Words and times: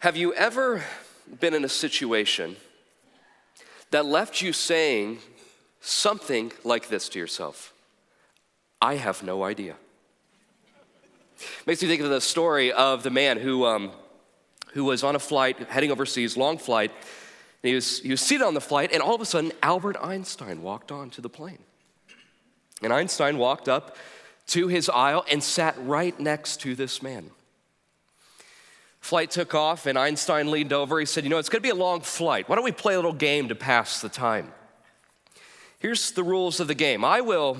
Have 0.00 0.16
you 0.16 0.32
ever 0.32 0.82
been 1.40 1.52
in 1.52 1.62
a 1.62 1.68
situation 1.68 2.56
that 3.90 4.06
left 4.06 4.40
you 4.40 4.54
saying 4.54 5.18
something 5.82 6.52
like 6.64 6.88
this 6.88 7.10
to 7.10 7.18
yourself? 7.18 7.74
I 8.80 8.94
have 8.94 9.22
no 9.22 9.44
idea. 9.44 9.76
Makes 11.66 11.82
me 11.82 11.88
think 11.88 12.00
of 12.00 12.08
the 12.08 12.22
story 12.22 12.72
of 12.72 13.02
the 13.02 13.10
man 13.10 13.36
who, 13.36 13.66
um, 13.66 13.90
who 14.72 14.84
was 14.84 15.04
on 15.04 15.16
a 15.16 15.18
flight 15.18 15.58
heading 15.68 15.92
overseas, 15.92 16.34
long 16.34 16.56
flight. 16.56 16.92
he 17.62 17.74
was, 17.74 18.00
he 18.00 18.10
was 18.10 18.22
seated 18.22 18.46
on 18.46 18.54
the 18.54 18.60
flight, 18.62 18.94
and 18.94 19.02
all 19.02 19.14
of 19.14 19.20
a 19.20 19.26
sudden, 19.26 19.52
Albert 19.62 19.98
Einstein 20.00 20.62
walked 20.62 20.90
onto 20.90 21.20
the 21.20 21.28
plane. 21.28 21.62
And 22.82 22.90
Einstein 22.90 23.36
walked 23.36 23.68
up 23.68 23.98
to 24.46 24.68
his 24.68 24.88
aisle 24.88 25.26
and 25.30 25.44
sat 25.44 25.76
right 25.78 26.18
next 26.18 26.62
to 26.62 26.74
this 26.74 27.02
man. 27.02 27.32
Flight 29.00 29.30
took 29.30 29.54
off, 29.54 29.86
and 29.86 29.98
Einstein 29.98 30.50
leaned 30.50 30.72
over. 30.72 31.00
He 31.00 31.06
said, 31.06 31.24
You 31.24 31.30
know, 31.30 31.38
it's 31.38 31.48
going 31.48 31.62
to 31.62 31.66
be 31.66 31.70
a 31.70 31.74
long 31.74 32.00
flight. 32.00 32.48
Why 32.48 32.54
don't 32.54 32.64
we 32.64 32.72
play 32.72 32.94
a 32.94 32.98
little 32.98 33.12
game 33.12 33.48
to 33.48 33.54
pass 33.54 34.00
the 34.00 34.08
time? 34.08 34.52
Here's 35.78 36.12
the 36.12 36.22
rules 36.22 36.60
of 36.60 36.68
the 36.68 36.74
game 36.74 37.04
I 37.04 37.22
will, 37.22 37.56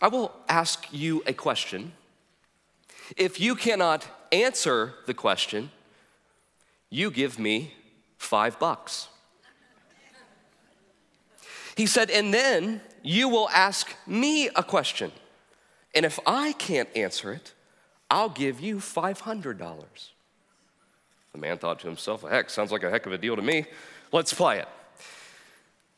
I 0.00 0.08
will 0.08 0.32
ask 0.48 0.86
you 0.92 1.22
a 1.26 1.32
question. 1.32 1.92
If 3.16 3.40
you 3.40 3.56
cannot 3.56 4.06
answer 4.30 4.94
the 5.06 5.14
question, 5.14 5.70
you 6.88 7.10
give 7.10 7.38
me 7.38 7.74
five 8.16 8.58
bucks. 8.58 9.08
He 11.76 11.86
said, 11.86 12.10
And 12.10 12.32
then 12.32 12.80
you 13.02 13.28
will 13.28 13.48
ask 13.50 13.92
me 14.06 14.48
a 14.48 14.62
question. 14.62 15.10
And 15.94 16.06
if 16.06 16.20
I 16.26 16.52
can't 16.52 16.88
answer 16.94 17.32
it, 17.32 17.54
I'll 18.08 18.28
give 18.28 18.60
you 18.60 18.76
$500. 18.76 19.84
The 21.32 21.38
man 21.38 21.58
thought 21.58 21.80
to 21.80 21.86
himself, 21.86 22.22
heck, 22.22 22.50
sounds 22.50 22.72
like 22.72 22.82
a 22.82 22.90
heck 22.90 23.06
of 23.06 23.12
a 23.12 23.18
deal 23.18 23.36
to 23.36 23.42
me. 23.42 23.66
Let's 24.12 24.34
play 24.34 24.58
it. 24.58 24.68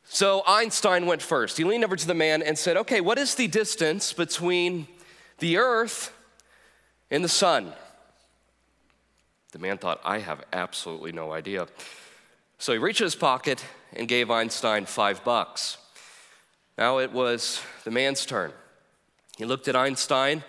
So 0.05 0.43
Einstein 0.47 1.07
went 1.07 1.23
first. 1.23 1.57
He 1.57 1.65
leaned 1.65 1.85
over 1.85 1.97
to 1.97 2.07
the 2.07 2.15
man 2.15 2.43
and 2.43 2.59
said, 2.59 2.77
Okay, 2.77 3.01
what 3.01 3.19
is 3.19 3.35
the 3.35 3.47
distance 3.47 4.13
between 4.13 4.87
the 5.39 5.57
earth 5.57 6.13
and 7.11 7.25
the 7.25 7.29
sun? 7.29 7.73
The 9.53 9.59
man 9.59 9.79
thought, 9.79 10.01
I 10.05 10.19
have 10.19 10.45
absolutely 10.53 11.13
no 11.13 11.33
idea. 11.33 11.67
So 12.59 12.73
he 12.73 12.79
reached 12.79 13.01
his 13.01 13.15
pocket 13.15 13.65
and 13.93 14.09
gave 14.09 14.31
Einstein 14.31 14.87
five 14.87 15.25
bucks. 15.25 15.79
Now 16.79 16.99
it 16.99 17.13
was 17.13 17.61
the 17.85 17.91
man's 17.91 18.25
turn. 18.25 18.53
He 19.37 19.45
looked 19.45 19.69
at 19.69 19.77
Einstein 19.77 20.43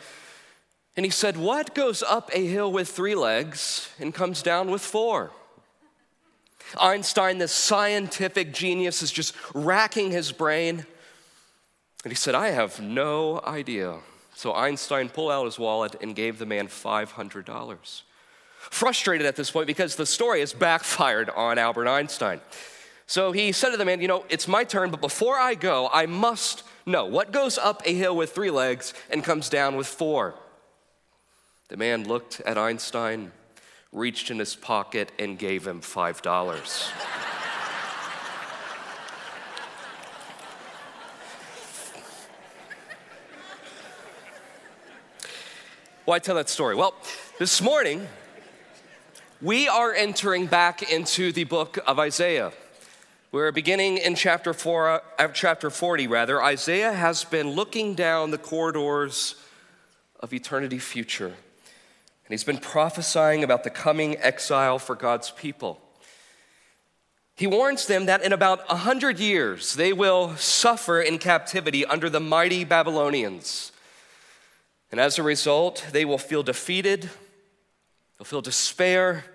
and 0.95 1.05
he 1.05 1.09
said, 1.09 1.37
What 1.37 1.73
goes 1.73 2.03
up 2.03 2.29
a 2.33 2.45
hill 2.45 2.71
with 2.71 2.89
three 2.89 3.15
legs 3.15 3.89
and 3.99 4.13
comes 4.13 4.41
down 4.41 4.69
with 4.69 4.81
four? 4.81 5.31
Einstein, 6.79 7.37
this 7.37 7.51
scientific 7.51 8.53
genius, 8.53 9.01
is 9.01 9.11
just 9.11 9.35
racking 9.53 10.11
his 10.11 10.31
brain. 10.31 10.85
And 12.03 12.11
he 12.11 12.15
said, 12.15 12.35
I 12.35 12.49
have 12.49 12.79
no 12.81 13.41
idea. 13.45 13.99
So 14.35 14.53
Einstein 14.53 15.09
pulled 15.09 15.31
out 15.31 15.45
his 15.45 15.59
wallet 15.59 15.95
and 16.01 16.15
gave 16.15 16.39
the 16.39 16.45
man 16.45 16.67
$500. 16.67 18.01
Frustrated 18.57 19.27
at 19.27 19.35
this 19.35 19.51
point 19.51 19.67
because 19.67 19.95
the 19.95 20.05
story 20.05 20.39
has 20.39 20.53
backfired 20.53 21.29
on 21.29 21.57
Albert 21.57 21.87
Einstein. 21.87 22.41
So 23.05 23.31
he 23.31 23.51
said 23.51 23.71
to 23.71 23.77
the 23.77 23.85
man, 23.85 24.01
You 24.01 24.07
know, 24.07 24.25
it's 24.29 24.47
my 24.47 24.63
turn, 24.63 24.89
but 24.89 25.01
before 25.01 25.37
I 25.37 25.55
go, 25.55 25.89
I 25.91 26.05
must 26.05 26.63
know 26.85 27.05
what 27.05 27.31
goes 27.31 27.57
up 27.57 27.81
a 27.85 27.93
hill 27.93 28.15
with 28.15 28.31
three 28.31 28.51
legs 28.51 28.93
and 29.09 29.23
comes 29.23 29.49
down 29.49 29.75
with 29.75 29.87
four. 29.87 30.35
The 31.73 31.77
man 31.77 32.07
looked 32.07 32.39
at 32.41 32.55
Einstein, 32.55 33.31
reached 33.91 34.29
in 34.29 34.37
his 34.37 34.55
pocket, 34.55 35.11
and 35.17 35.39
gave 35.39 35.65
him 35.65 35.81
$5. 35.81 36.91
Why 46.05 46.19
tell 46.19 46.35
that 46.35 46.47
story? 46.47 46.75
Well, 46.75 46.93
this 47.39 47.59
morning, 47.59 48.07
we 49.41 49.67
are 49.67 49.91
entering 49.91 50.45
back 50.45 50.83
into 50.91 51.31
the 51.31 51.45
book 51.45 51.79
of 51.87 51.97
Isaiah. 51.97 52.51
We're 53.31 53.51
beginning 53.51 53.97
in 53.97 54.13
chapter, 54.13 54.53
four, 54.53 55.01
uh, 55.17 55.27
chapter 55.29 55.71
40, 55.71 56.05
rather. 56.05 56.39
Isaiah 56.43 56.93
has 56.93 57.23
been 57.23 57.49
looking 57.53 57.95
down 57.95 58.29
the 58.29 58.37
corridors 58.37 59.33
of 60.19 60.33
eternity 60.33 60.77
future, 60.77 61.33
and 62.25 62.31
he's 62.31 62.43
been 62.43 62.57
prophesying 62.57 63.43
about 63.43 63.63
the 63.63 63.69
coming 63.69 64.17
exile 64.17 64.79
for 64.79 64.95
God's 64.95 65.31
people. 65.31 65.79
He 67.35 67.47
warns 67.47 67.87
them 67.87 68.05
that 68.05 68.23
in 68.23 68.31
about 68.31 68.63
a 68.69 68.75
hundred 68.75 69.19
years 69.19 69.73
they 69.73 69.91
will 69.91 70.35
suffer 70.37 71.01
in 71.01 71.17
captivity 71.17 71.85
under 71.85 72.09
the 72.09 72.19
mighty 72.19 72.63
Babylonians. 72.63 73.71
And 74.91 74.99
as 74.99 75.17
a 75.17 75.23
result, 75.23 75.85
they 75.91 76.05
will 76.05 76.19
feel 76.19 76.43
defeated, 76.43 77.09
they'll 78.17 78.25
feel 78.25 78.41
despair, 78.41 79.25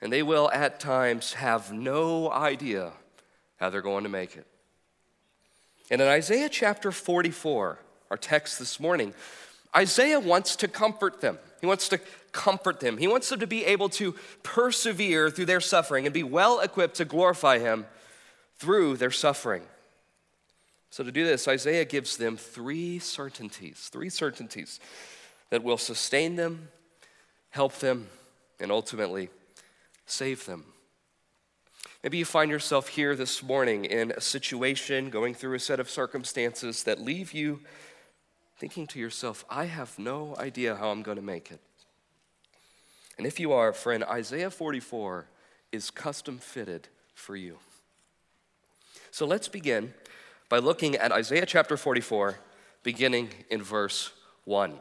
and 0.00 0.12
they 0.12 0.22
will 0.22 0.50
at 0.52 0.78
times 0.78 1.32
have 1.32 1.72
no 1.72 2.30
idea 2.30 2.92
how 3.56 3.70
they're 3.70 3.82
going 3.82 4.04
to 4.04 4.10
make 4.10 4.36
it. 4.36 4.46
And 5.90 6.00
in 6.00 6.06
Isaiah 6.06 6.48
chapter 6.48 6.92
44, 6.92 7.78
our 8.10 8.16
text 8.16 8.58
this 8.58 8.78
morning, 8.78 9.12
Isaiah 9.76 10.20
wants 10.20 10.56
to 10.56 10.68
comfort 10.68 11.20
them. 11.20 11.38
He 11.64 11.66
wants 11.66 11.88
to 11.88 12.00
comfort 12.32 12.80
them. 12.80 12.98
He 12.98 13.08
wants 13.08 13.30
them 13.30 13.40
to 13.40 13.46
be 13.46 13.64
able 13.64 13.88
to 13.88 14.14
persevere 14.42 15.30
through 15.30 15.46
their 15.46 15.62
suffering 15.62 16.04
and 16.04 16.12
be 16.12 16.22
well 16.22 16.60
equipped 16.60 16.96
to 16.96 17.06
glorify 17.06 17.58
Him 17.58 17.86
through 18.58 18.98
their 18.98 19.10
suffering. 19.10 19.62
So, 20.90 21.02
to 21.02 21.10
do 21.10 21.24
this, 21.24 21.48
Isaiah 21.48 21.86
gives 21.86 22.18
them 22.18 22.36
three 22.36 22.98
certainties, 22.98 23.88
three 23.90 24.10
certainties 24.10 24.78
that 25.48 25.62
will 25.62 25.78
sustain 25.78 26.36
them, 26.36 26.68
help 27.48 27.76
them, 27.76 28.08
and 28.60 28.70
ultimately 28.70 29.30
save 30.04 30.44
them. 30.44 30.66
Maybe 32.02 32.18
you 32.18 32.26
find 32.26 32.50
yourself 32.50 32.88
here 32.88 33.16
this 33.16 33.42
morning 33.42 33.86
in 33.86 34.10
a 34.10 34.20
situation, 34.20 35.08
going 35.08 35.32
through 35.32 35.54
a 35.54 35.60
set 35.60 35.80
of 35.80 35.88
circumstances 35.88 36.82
that 36.82 37.00
leave 37.00 37.32
you 37.32 37.60
thinking 38.58 38.86
to 38.88 38.98
yourself, 38.98 39.44
I 39.50 39.66
have 39.66 39.98
no 39.98 40.36
idea 40.38 40.76
how 40.76 40.90
I'm 40.90 41.02
going 41.02 41.16
to 41.16 41.22
make 41.22 41.50
it. 41.50 41.60
And 43.18 43.26
if 43.26 43.38
you 43.38 43.52
are, 43.52 43.72
friend, 43.72 44.04
Isaiah 44.04 44.50
44 44.50 45.26
is 45.72 45.90
custom 45.90 46.38
fitted 46.38 46.88
for 47.14 47.36
you. 47.36 47.58
So 49.10 49.26
let's 49.26 49.48
begin 49.48 49.94
by 50.48 50.58
looking 50.58 50.96
at 50.96 51.12
Isaiah 51.12 51.46
chapter 51.46 51.76
44, 51.76 52.36
beginning 52.82 53.30
in 53.50 53.62
verse 53.62 54.12
1. 54.44 54.74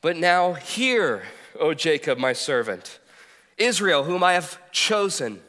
But 0.00 0.16
now 0.16 0.52
hear, 0.52 1.22
O 1.58 1.74
Jacob, 1.74 2.18
my 2.18 2.32
servant 2.32 2.98
Israel, 3.56 4.04
whom 4.04 4.22
I 4.22 4.34
have 4.34 4.58
chosen. 4.70 5.40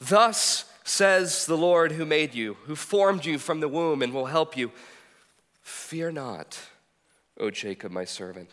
Thus 0.00 0.64
says 0.84 1.46
the 1.46 1.56
Lord 1.56 1.92
who 1.92 2.04
made 2.04 2.34
you, 2.34 2.56
who 2.64 2.74
formed 2.74 3.26
you 3.26 3.38
from 3.38 3.60
the 3.60 3.68
womb 3.68 4.00
and 4.00 4.12
will 4.12 4.26
help 4.26 4.56
you. 4.56 4.72
Fear 5.62 6.12
not, 6.12 6.60
O 7.38 7.50
Jacob, 7.50 7.92
my 7.92 8.04
servant, 8.04 8.50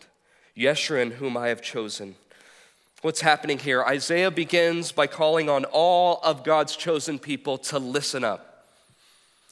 Yeshurun, 0.56 1.12
whom 1.12 1.36
I 1.36 1.48
have 1.48 1.60
chosen. 1.60 2.14
What's 3.02 3.20
happening 3.20 3.58
here? 3.58 3.82
Isaiah 3.82 4.30
begins 4.30 4.92
by 4.92 5.06
calling 5.06 5.48
on 5.48 5.64
all 5.66 6.20
of 6.22 6.44
God's 6.44 6.76
chosen 6.76 7.18
people 7.18 7.58
to 7.58 7.78
listen 7.78 8.24
up. 8.24 8.66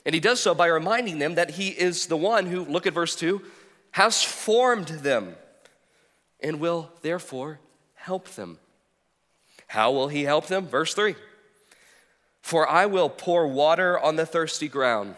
And 0.04 0.14
he 0.14 0.20
does 0.20 0.40
so 0.40 0.54
by 0.54 0.66
reminding 0.66 1.18
them 1.18 1.34
that 1.34 1.50
he 1.50 1.68
is 1.68 2.06
the 2.06 2.16
one 2.16 2.46
who, 2.46 2.64
look 2.64 2.86
at 2.86 2.94
verse 2.94 3.16
2, 3.16 3.42
has 3.92 4.22
formed 4.22 4.88
them 4.88 5.34
and 6.40 6.60
will 6.60 6.90
therefore 7.02 7.58
help 7.94 8.28
them. 8.30 8.58
How 9.66 9.90
will 9.92 10.08
he 10.08 10.24
help 10.24 10.46
them? 10.46 10.66
Verse 10.66 10.94
3 10.94 11.14
For 12.42 12.68
I 12.68 12.86
will 12.86 13.08
pour 13.08 13.46
water 13.48 13.98
on 13.98 14.16
the 14.16 14.26
thirsty 14.26 14.68
ground 14.68 15.14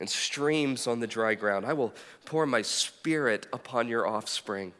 and 0.00 0.08
streams 0.08 0.86
on 0.86 1.00
the 1.00 1.06
dry 1.06 1.34
ground. 1.34 1.66
I 1.66 1.72
will 1.72 1.92
pour 2.24 2.46
my 2.46 2.62
spirit 2.62 3.46
upon 3.52 3.88
your 3.88 4.06
offspring 4.06 4.72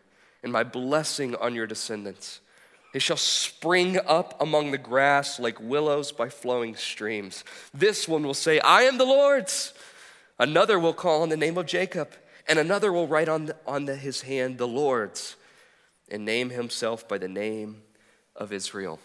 and 0.43 0.53
my 0.53 0.65
blessing 0.65 1.35
on 1.37 1.55
your 1.55 1.67
descendants. 1.67 2.41
They 2.93 2.99
shall 2.99 3.17
spring 3.17 3.99
up 4.06 4.41
among 4.41 4.70
the 4.70 4.79
grass 4.79 5.38
like 5.38 5.61
willows 5.61 6.12
by 6.12 6.29
flowing 6.29 6.75
streams. 6.75 7.44
This 7.75 8.09
one 8.09 8.23
will 8.23 8.35
say, 8.35 8.61
I 8.61 8.82
am 8.82 8.99
the 8.99 9.05
Lord's. 9.05 9.75
Another 10.38 10.79
will 10.79 10.94
call 10.94 11.23
on 11.23 11.29
the 11.29 11.37
name 11.37 11.59
of 11.59 11.67
Jacob, 11.67 12.12
and 12.47 12.59
another 12.59 12.93
will 12.93 13.09
write 13.09 13.29
on, 13.29 13.47
the, 13.47 13.56
on 13.67 13.85
the, 13.85 13.97
his 13.97 14.23
hand 14.23 14.56
the 14.56 14.69
Lord's, 14.69 15.37
and 16.11 16.25
name 16.25 16.50
himself 16.50 17.06
by 17.09 17.19
the 17.19 17.29
name 17.29 17.82
of 18.37 18.53
Israel. 18.53 19.00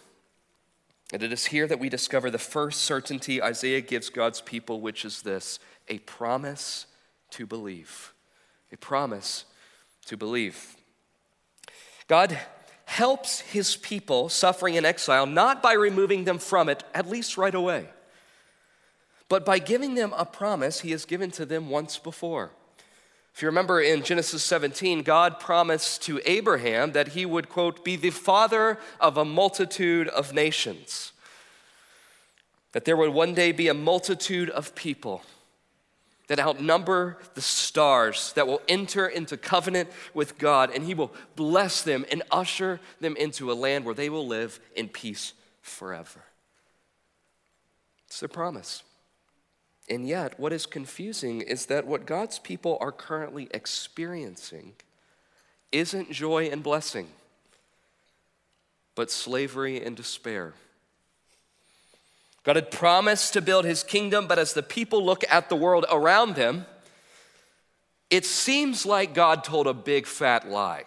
And 1.12 1.21
it 1.21 1.33
is 1.33 1.48
here 1.48 1.68
that 1.68 1.80
we 1.80 1.89
discover 1.89 2.31
the 2.31 2.38
first 2.38 2.83
certainty 2.83 3.42
Isaiah 3.42 3.81
gives 3.81 4.09
God's 4.09 4.42
people, 4.42 4.80
which 4.80 5.04
is 5.04 5.24
this 5.24 5.59
a 5.88 6.00
promise 6.00 6.85
to 7.31 7.45
believe. 7.45 8.13
A 8.71 8.77
promise 8.77 9.45
to 10.06 10.18
believe. 10.18 10.75
God 12.07 12.38
helps 12.85 13.39
his 13.41 13.75
people 13.75 14.30
suffering 14.30 14.75
in 14.75 14.85
exile 14.85 15.25
not 15.25 15.63
by 15.63 15.74
removing 15.74 16.25
them 16.25 16.38
from 16.38 16.69
it, 16.69 16.83
at 16.94 17.09
least 17.09 17.38
right 17.38 17.56
away, 17.56 17.88
but 19.30 19.45
by 19.45 19.59
giving 19.59 19.95
them 19.95 20.13
a 20.15 20.25
promise 20.25 20.81
he 20.81 20.91
has 20.91 21.06
given 21.06 21.31
to 21.31 21.45
them 21.45 21.69
once 21.69 21.97
before. 21.97 22.51
If 23.33 23.41
you 23.41 23.47
remember 23.47 23.81
in 23.81 24.03
Genesis 24.03 24.44
17, 24.44 25.01
God 25.01 25.39
promised 25.39 26.03
to 26.03 26.21
Abraham 26.24 26.91
that 26.91 27.09
he 27.09 27.25
would, 27.25 27.50
quote, 27.50 27.83
be 27.83 27.95
the 27.95 28.12
father 28.12 28.77
of 29.00 29.18
a 29.18 29.25
multitude 29.25 30.07
of 30.09 30.33
nations, 30.33 31.13
that 32.74 32.85
there 32.85 32.97
would 32.97 33.09
one 33.09 33.33
day 33.33 33.51
be 33.51 33.69
a 33.69 33.74
multitude 33.74 34.51
of 34.51 34.75
people 34.75 35.24
that 36.28 36.40
outnumber 36.40 37.18
the 37.34 37.42
stars, 37.42 38.34
that 38.34 38.48
will 38.48 38.62
enter 38.68 39.08
into 39.08 39.38
covenant 39.38 39.90
with 40.14 40.38
God, 40.38 40.72
and 40.74 40.84
He 40.84 40.94
will 40.94 41.14
bless 41.36 41.81
them 41.81 42.06
and 42.12 42.24
usher 42.31 42.80
them 43.02 43.16
into 43.18 43.52
a 43.52 43.54
land 43.54 43.86
where 43.86 43.96
they 43.96 44.10
will 44.10 44.25
live 44.25 44.60
in 44.75 44.88
peace 44.88 45.34
forever. 45.62 46.24
It's 48.08 48.20
their 48.20 48.30
promise. 48.30 48.84
And 49.90 50.08
yet, 50.08 50.40
what 50.40 50.54
is 50.54 50.66
confusing 50.66 51.42
is 51.42 51.66
that 51.66 51.86
what 51.86 52.06
God's 52.06 52.40
people 52.40 52.78
are 52.80 52.92
currently 52.92 53.50
experiencing 53.52 54.74
isn't 55.72 56.12
joy 56.12 56.46
and 56.46 56.64
blessing, 56.64 57.08
but 58.96 59.12
slavery 59.12 59.84
and 59.84 59.96
despair. 59.96 60.54
God 62.44 62.57
had 62.57 62.72
promised 62.72 63.34
to 63.34 63.42
build 63.42 63.63
his 63.66 63.84
kingdom, 63.84 64.28
but 64.28 64.38
as 64.38 64.54
the 64.54 64.63
people 64.63 65.04
look 65.04 65.24
at 65.30 65.48
the 65.48 65.56
world 65.56 65.86
around 65.90 66.36
them, 66.36 66.66
it 68.10 68.25
seems 68.25 68.86
like 68.86 69.13
God 69.13 69.44
told 69.44 69.66
a 69.66 69.74
big 69.74 70.06
fat 70.06 70.48
lie. 70.48 70.84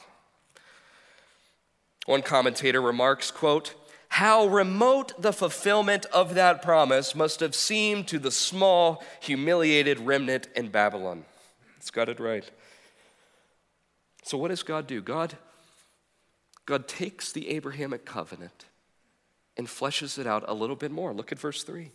One 2.05 2.23
commentator 2.23 2.81
remarks, 2.81 3.31
quote, 3.31 3.75
how 4.09 4.47
remote 4.47 5.21
the 5.21 5.33
fulfillment 5.33 6.07
of 6.07 6.35
that 6.35 6.63
promise 6.63 7.15
must 7.15 7.41
have 7.41 7.55
seemed 7.55 8.07
to 8.09 8.19
the 8.19 8.31
small, 8.31 9.03
humiliated 9.21 9.99
remnant 9.99 10.49
in 10.55 10.69
Babylon. 10.69 11.25
It's 11.79 11.91
got 11.91 12.09
it 12.09 12.21
right. 12.21 12.49
So, 14.23 14.39
what 14.39 14.49
does 14.49 14.63
God 14.63 14.87
do? 14.87 15.03
God, 15.03 15.37
God 16.65 16.87
takes 16.87 17.33
the 17.33 17.49
Abrahamic 17.51 18.05
covenant 18.05 18.66
and 19.57 19.67
fleshes 19.67 20.19
it 20.19 20.27
out 20.27 20.45
a 20.47 20.55
little 20.55 20.77
bit 20.77 20.91
more. 20.91 21.13
Look 21.13 21.33
at 21.33 21.39
verse 21.39 21.63
3. 21.63 21.91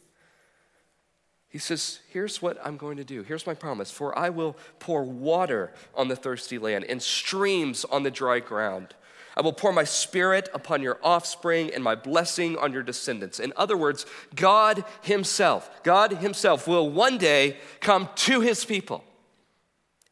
He 1.50 1.58
says, 1.58 2.00
Here's 2.10 2.42
what 2.42 2.58
I'm 2.63 2.78
going 2.78 2.98
to 2.98 3.04
do. 3.04 3.24
Here's 3.24 3.46
my 3.46 3.54
promise. 3.54 3.92
For 3.92 4.18
I 4.18 4.30
will 4.30 4.56
pour 4.80 5.04
water 5.04 5.74
on 5.94 6.08
the 6.08 6.16
thirsty 6.16 6.58
land 6.58 6.86
and 6.86 7.02
streams 7.02 7.86
on 7.86 8.04
the 8.04 8.12
dry 8.12 8.40
ground. 8.40 8.96
I 9.36 9.42
will 9.42 9.54
pour 9.54 9.72
my 9.72 9.84
spirit 9.84 10.50
upon 10.54 10.81
your 10.81 11.00
offspring 11.04 11.74
and 11.74 11.84
my 11.84 11.96
blessing 11.96 12.58
on 12.58 12.74
your 12.74 12.84
descendants. 12.84 13.40
In 13.40 13.54
other 13.56 13.78
words, 13.78 14.06
God 14.36 14.84
Himself, 15.02 15.69
God 15.84 16.13
Himself 16.13 16.68
will 16.68 16.90
one 16.90 17.18
day 17.18 17.58
come 17.80 18.10
to 18.16 18.42
His 18.42 18.66
people. 18.66 19.04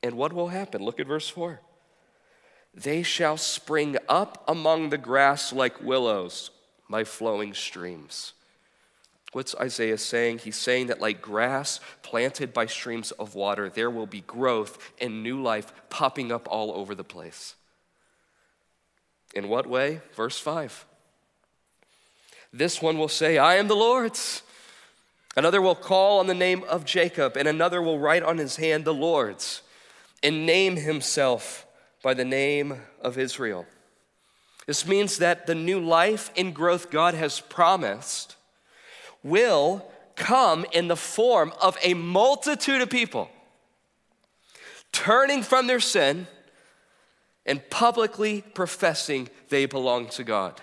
And 0.04 0.16
what 0.16 0.32
will 0.32 0.48
happen? 0.50 0.84
Look 0.84 1.00
at 1.00 1.08
verse 1.08 1.28
4. 1.28 1.60
They 2.74 3.04
shall 3.04 3.36
spring 3.36 3.98
up 4.08 4.44
among 4.48 4.90
the 4.90 4.98
grass 4.98 5.52
like 5.52 5.82
willows 5.82 6.52
my 6.90 7.06
flowing 7.06 7.54
streams. 7.54 8.34
What's 9.32 9.54
Isaiah 9.56 10.00
saying? 10.00 10.40
He's 10.40 10.56
saying 10.56 10.88
that, 10.88 11.00
like 11.00 11.22
grass 11.22 11.80
planted 12.02 12.52
by 12.52 12.66
streams 12.66 13.12
of 13.12 13.36
water, 13.36 13.70
there 13.70 13.92
will 13.92 14.08
be 14.08 14.22
growth 14.22 14.92
and 15.00 15.22
new 15.22 15.42
life 15.42 15.72
popping 15.90 16.32
up 16.32 16.48
all 16.50 16.72
over 16.74 16.96
the 16.96 17.04
place. 17.04 17.54
In 19.36 19.48
what 19.48 19.68
way? 19.68 20.02
Verse 20.16 20.40
5. 20.40 20.86
This 22.52 22.82
one 22.82 22.98
will 22.98 23.08
say, 23.08 23.38
I 23.38 23.56
am 23.58 23.68
the 23.68 23.76
Lord's. 23.76 24.42
Another 25.38 25.62
will 25.62 25.76
call 25.76 26.20
on 26.20 26.26
the 26.26 26.34
name 26.34 26.64
of 26.64 26.84
Jacob, 26.84 27.38
and 27.38 27.48
another 27.48 27.84
will 27.84 28.00
write 28.00 28.24
on 28.24 28.40
his 28.40 28.56
hand 28.56 28.84
the 28.84 28.94
Lord's, 28.94 29.62
and 30.24 30.48
name 30.48 30.76
himself 30.76 31.68
by 32.02 32.16
the 32.16 32.26
name 32.26 32.82
of 33.02 33.20
Israel. 33.20 33.68
This 34.70 34.86
means 34.86 35.18
that 35.18 35.48
the 35.48 35.56
new 35.56 35.80
life 35.80 36.30
and 36.38 36.54
growth 36.54 36.92
God 36.92 37.16
has 37.16 37.40
promised 37.40 38.36
will 39.24 39.84
come 40.16 40.64
in 40.72 40.88
the 40.88 40.96
form 40.96 41.52
of 41.60 41.76
a 41.82 41.96
multitude 41.96 42.80
of 42.80 42.88
people 42.88 43.32
turning 44.92 45.42
from 45.42 45.66
their 45.66 45.80
sin 45.80 46.28
and 47.48 47.68
publicly 47.72 48.44
professing 48.54 49.30
they 49.50 49.66
belong 49.66 50.08
to 50.10 50.24
God. 50.24 50.62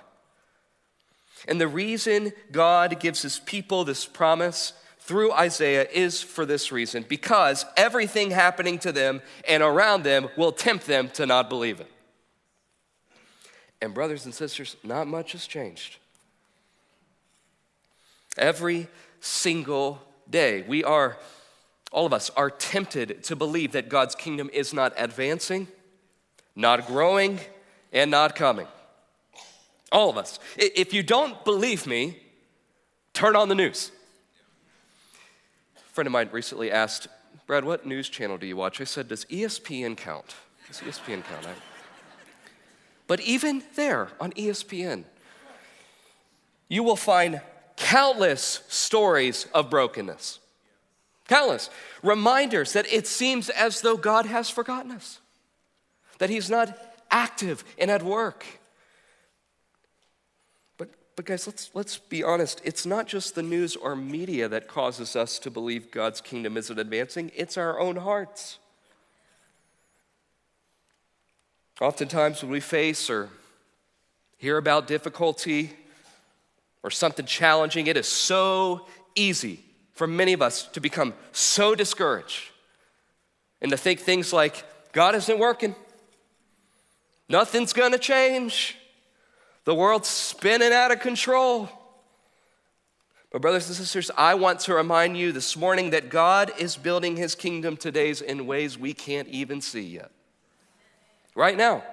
And 1.48 1.60
the 1.60 1.66
reason 1.66 2.32
God 2.52 3.00
gives 3.00 3.22
his 3.22 3.40
people 3.40 3.82
this 3.82 4.06
promise 4.06 4.72
through 5.00 5.32
Isaiah 5.32 5.88
is 5.92 6.22
for 6.22 6.46
this 6.46 6.70
reason 6.70 7.04
because 7.08 7.66
everything 7.76 8.30
happening 8.30 8.78
to 8.78 8.92
them 8.92 9.20
and 9.48 9.64
around 9.64 10.04
them 10.04 10.28
will 10.36 10.52
tempt 10.52 10.86
them 10.86 11.08
to 11.14 11.26
not 11.26 11.48
believe 11.48 11.80
it. 11.80 11.90
And, 13.80 13.92
brothers 13.92 14.24
and 14.24 14.34
sisters, 14.34 14.76
not 14.82 15.06
much 15.06 15.32
has 15.32 15.46
changed. 15.46 15.96
Every 18.36 18.88
single 19.20 20.00
day, 20.28 20.62
we 20.62 20.84
are, 20.84 21.16
all 21.92 22.06
of 22.06 22.12
us, 22.12 22.30
are 22.30 22.50
tempted 22.50 23.24
to 23.24 23.36
believe 23.36 23.72
that 23.72 23.88
God's 23.88 24.14
kingdom 24.14 24.50
is 24.52 24.72
not 24.72 24.92
advancing, 24.96 25.68
not 26.54 26.86
growing, 26.86 27.40
and 27.92 28.10
not 28.10 28.34
coming. 28.34 28.66
All 29.92 30.10
of 30.10 30.16
us. 30.16 30.38
If 30.56 30.92
you 30.92 31.02
don't 31.02 31.44
believe 31.44 31.86
me, 31.86 32.18
turn 33.12 33.36
on 33.36 33.48
the 33.48 33.54
news. 33.54 33.92
A 35.76 35.92
friend 35.92 36.06
of 36.06 36.12
mine 36.12 36.28
recently 36.32 36.70
asked, 36.70 37.08
Brad, 37.46 37.64
what 37.64 37.86
news 37.86 38.08
channel 38.08 38.36
do 38.36 38.46
you 38.46 38.56
watch? 38.56 38.80
I 38.80 38.84
said, 38.84 39.08
Does 39.08 39.24
ESPN 39.26 39.96
count? 39.96 40.34
Does 40.66 40.80
ESPN 40.80 41.22
count? 41.24 41.46
I, 41.46 41.75
but 43.06 43.20
even 43.20 43.62
there 43.74 44.08
on 44.20 44.32
ESPN, 44.32 45.04
you 46.68 46.82
will 46.82 46.96
find 46.96 47.40
countless 47.76 48.62
stories 48.68 49.46
of 49.54 49.70
brokenness. 49.70 50.40
Countless 51.28 51.70
reminders 52.02 52.72
that 52.72 52.90
it 52.92 53.06
seems 53.06 53.48
as 53.50 53.80
though 53.80 53.96
God 53.96 54.26
has 54.26 54.48
forgotten 54.48 54.92
us, 54.92 55.20
that 56.18 56.30
He's 56.30 56.48
not 56.50 56.76
active 57.10 57.64
and 57.78 57.90
at 57.90 58.02
work. 58.02 58.44
But, 60.78 60.90
but 61.14 61.24
guys, 61.24 61.46
let's, 61.46 61.70
let's 61.74 61.98
be 61.98 62.22
honest. 62.22 62.60
It's 62.64 62.86
not 62.86 63.06
just 63.06 63.34
the 63.34 63.42
news 63.42 63.76
or 63.76 63.96
media 63.96 64.48
that 64.48 64.68
causes 64.68 65.16
us 65.16 65.38
to 65.40 65.50
believe 65.50 65.90
God's 65.90 66.20
kingdom 66.20 66.56
isn't 66.56 66.78
advancing, 66.78 67.30
it's 67.34 67.56
our 67.56 67.78
own 67.78 67.96
hearts. 67.96 68.58
Oftentimes, 71.80 72.42
when 72.42 72.50
we 72.50 72.60
face 72.60 73.10
or 73.10 73.28
hear 74.38 74.56
about 74.56 74.86
difficulty 74.86 75.72
or 76.82 76.90
something 76.90 77.26
challenging, 77.26 77.86
it 77.86 77.98
is 77.98 78.08
so 78.08 78.86
easy 79.14 79.60
for 79.92 80.06
many 80.06 80.32
of 80.32 80.40
us 80.40 80.64
to 80.68 80.80
become 80.80 81.12
so 81.32 81.74
discouraged 81.74 82.50
and 83.60 83.70
to 83.70 83.76
think 83.76 84.00
things 84.00 84.32
like, 84.32 84.64
God 84.92 85.14
isn't 85.14 85.38
working, 85.38 85.74
nothing's 87.28 87.74
gonna 87.74 87.98
change, 87.98 88.76
the 89.64 89.74
world's 89.74 90.08
spinning 90.08 90.72
out 90.72 90.92
of 90.92 91.00
control. 91.00 91.68
But, 93.30 93.42
brothers 93.42 93.66
and 93.66 93.76
sisters, 93.76 94.10
I 94.16 94.34
want 94.34 94.60
to 94.60 94.74
remind 94.74 95.18
you 95.18 95.30
this 95.32 95.58
morning 95.58 95.90
that 95.90 96.08
God 96.08 96.52
is 96.58 96.76
building 96.76 97.16
his 97.16 97.34
kingdom 97.34 97.76
today 97.76 98.14
in 98.26 98.46
ways 98.46 98.78
we 98.78 98.94
can't 98.94 99.28
even 99.28 99.60
see 99.60 99.82
yet 99.82 100.10
right 101.36 101.56
now. 101.56 101.84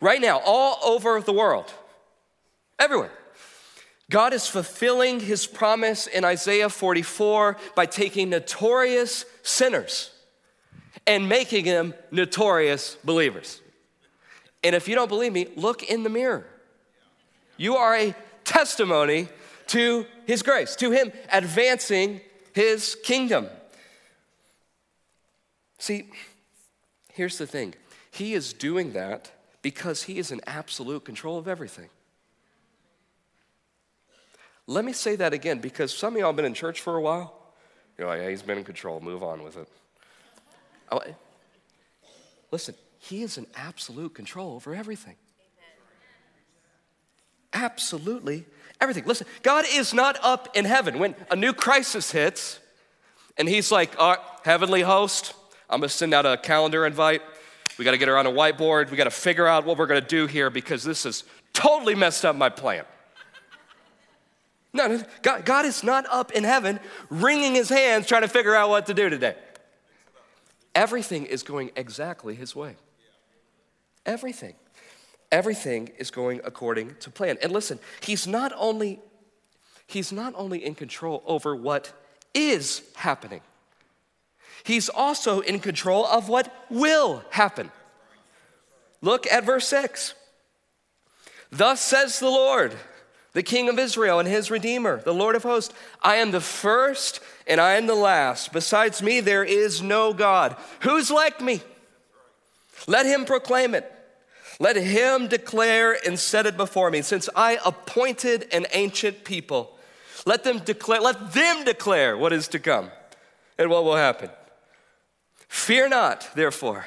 Right 0.00 0.20
now, 0.20 0.40
all 0.44 0.78
over 0.84 1.20
the 1.20 1.32
world, 1.32 1.72
everywhere. 2.78 3.10
God 4.10 4.34
is 4.34 4.46
fulfilling 4.46 5.20
his 5.20 5.46
promise 5.46 6.06
in 6.06 6.24
Isaiah 6.24 6.68
44 6.68 7.56
by 7.74 7.86
taking 7.86 8.28
notorious 8.28 9.24
sinners 9.42 10.10
and 11.06 11.28
making 11.28 11.64
them 11.64 11.94
notorious 12.10 12.96
believers. 13.04 13.60
And 14.62 14.76
if 14.76 14.86
you 14.86 14.94
don't 14.94 15.08
believe 15.08 15.32
me, 15.32 15.48
look 15.56 15.82
in 15.82 16.02
the 16.02 16.10
mirror. 16.10 16.46
You 17.56 17.76
are 17.76 17.96
a 17.96 18.14
testimony 18.44 19.28
to 19.68 20.04
his 20.26 20.42
grace, 20.42 20.76
to 20.76 20.90
him 20.90 21.12
advancing 21.32 22.20
his 22.52 22.96
kingdom. 23.02 23.48
See, 25.78 26.10
here's 27.14 27.38
the 27.38 27.46
thing 27.46 27.74
he 28.12 28.34
is 28.34 28.52
doing 28.52 28.92
that 28.92 29.32
because 29.62 30.02
He 30.02 30.18
is 30.18 30.30
in 30.30 30.42
absolute 30.46 31.02
control 31.04 31.38
of 31.38 31.48
everything. 31.48 31.88
Let 34.66 34.84
me 34.84 34.92
say 34.92 35.16
that 35.16 35.32
again 35.32 35.60
because 35.60 35.96
some 35.96 36.14
of 36.14 36.20
y'all 36.20 36.28
have 36.28 36.36
been 36.36 36.44
in 36.44 36.52
church 36.52 36.82
for 36.82 36.94
a 36.96 37.00
while. 37.00 37.34
You're 37.96 38.06
like, 38.06 38.20
yeah, 38.20 38.28
He's 38.28 38.42
been 38.42 38.58
in 38.58 38.64
control, 38.64 39.00
move 39.00 39.22
on 39.22 39.42
with 39.42 39.56
it. 39.56 39.66
Oh, 40.90 40.98
eh, 40.98 41.12
listen, 42.50 42.74
He 42.98 43.22
is 43.22 43.38
in 43.38 43.46
absolute 43.56 44.14
control 44.14 44.52
over 44.54 44.74
everything. 44.74 45.16
absolutely 47.54 48.44
everything. 48.78 49.04
Listen, 49.06 49.26
God 49.42 49.64
is 49.72 49.94
not 49.94 50.18
up 50.22 50.54
in 50.54 50.66
heaven. 50.66 50.98
When 50.98 51.14
a 51.30 51.36
new 51.36 51.54
crisis 51.54 52.12
hits, 52.12 52.60
and 53.38 53.48
he's 53.48 53.72
like, 53.72 53.94
heavenly 54.44 54.82
host, 54.82 55.32
I'm 55.70 55.80
gonna 55.80 55.88
send 55.88 56.12
out 56.12 56.26
a 56.26 56.36
calendar 56.36 56.84
invite. 56.84 57.22
We 57.78 57.84
gotta 57.84 57.98
get 57.98 58.08
her 58.08 58.16
on 58.16 58.26
a 58.26 58.30
whiteboard. 58.30 58.90
We 58.90 58.96
gotta 58.96 59.10
figure 59.10 59.46
out 59.46 59.64
what 59.64 59.78
we're 59.78 59.86
gonna 59.86 60.00
do 60.00 60.26
here 60.26 60.50
because 60.50 60.82
this 60.82 61.04
has 61.04 61.24
totally 61.52 61.94
messed 61.94 62.24
up 62.24 62.36
my 62.36 62.48
plan. 62.48 62.84
No, 64.74 65.02
God, 65.20 65.44
God 65.44 65.66
is 65.66 65.82
not 65.84 66.06
up 66.10 66.32
in 66.32 66.44
heaven 66.44 66.80
wringing 67.10 67.54
his 67.54 67.68
hands 67.68 68.06
trying 68.06 68.22
to 68.22 68.28
figure 68.28 68.54
out 68.54 68.70
what 68.70 68.86
to 68.86 68.94
do 68.94 69.10
today. 69.10 69.36
Everything 70.74 71.26
is 71.26 71.42
going 71.42 71.70
exactly 71.76 72.34
his 72.34 72.56
way. 72.56 72.76
Everything. 74.06 74.54
Everything 75.30 75.90
is 75.98 76.10
going 76.10 76.40
according 76.44 76.94
to 77.00 77.10
plan. 77.10 77.36
And 77.42 77.52
listen, 77.52 77.78
he's 78.00 78.26
not 78.26 78.52
only 78.56 79.00
he's 79.86 80.12
not 80.12 80.32
only 80.36 80.64
in 80.64 80.74
control 80.74 81.22
over 81.26 81.54
what 81.54 81.92
is 82.34 82.82
happening. 82.94 83.42
He's 84.64 84.88
also 84.88 85.40
in 85.40 85.58
control 85.58 86.06
of 86.06 86.28
what 86.28 86.52
will 86.70 87.24
happen. 87.30 87.70
Look 89.00 89.26
at 89.26 89.44
verse 89.44 89.66
6. 89.68 90.14
Thus 91.50 91.80
says 91.80 92.18
the 92.18 92.28
Lord, 92.28 92.74
the 93.32 93.42
King 93.42 93.68
of 93.68 93.78
Israel 93.78 94.18
and 94.18 94.28
his 94.28 94.50
Redeemer, 94.50 95.02
the 95.02 95.14
Lord 95.14 95.34
of 95.34 95.42
hosts 95.42 95.74
I 96.02 96.16
am 96.16 96.30
the 96.30 96.40
first 96.40 97.20
and 97.46 97.60
I 97.60 97.72
am 97.72 97.86
the 97.86 97.94
last. 97.94 98.52
Besides 98.52 99.02
me, 99.02 99.20
there 99.20 99.44
is 99.44 99.82
no 99.82 100.12
God. 100.14 100.56
Who's 100.80 101.10
like 101.10 101.40
me? 101.40 101.60
Let 102.86 103.06
him 103.06 103.24
proclaim 103.24 103.74
it. 103.74 103.90
Let 104.58 104.76
him 104.76 105.28
declare 105.28 105.98
and 106.06 106.18
set 106.18 106.46
it 106.46 106.56
before 106.56 106.90
me. 106.90 107.02
Since 107.02 107.28
I 107.34 107.58
appointed 107.64 108.46
an 108.52 108.66
ancient 108.72 109.24
people, 109.24 109.76
let 110.24 110.44
them 110.44 110.60
declare, 110.60 111.00
let 111.00 111.32
them 111.32 111.64
declare 111.64 112.16
what 112.16 112.32
is 112.32 112.48
to 112.48 112.58
come 112.58 112.90
and 113.58 113.70
what 113.70 113.84
will 113.84 113.96
happen. 113.96 114.30
Fear 115.52 115.90
not, 115.90 116.30
therefore, 116.34 116.86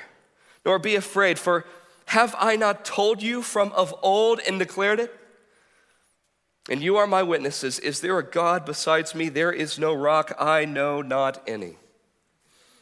nor 0.65 0.79
be 0.79 0.95
afraid, 0.95 1.37
for 1.37 1.65
have 2.07 2.35
I 2.39 2.55
not 2.55 2.83
told 2.83 3.21
you 3.21 3.43
from 3.43 3.71
of 3.73 3.93
old 4.01 4.39
and 4.39 4.57
declared 4.57 4.99
it? 4.99 5.15
And 6.67 6.81
you 6.81 6.97
are 6.97 7.05
my 7.05 7.21
witnesses. 7.21 7.77
Is 7.77 7.99
there 7.99 8.17
a 8.17 8.23
God 8.23 8.65
besides 8.65 9.13
me? 9.13 9.29
There 9.29 9.51
is 9.51 9.77
no 9.77 9.93
rock, 9.93 10.35
I 10.39 10.65
know 10.65 11.03
not 11.03 11.43
any. 11.47 11.77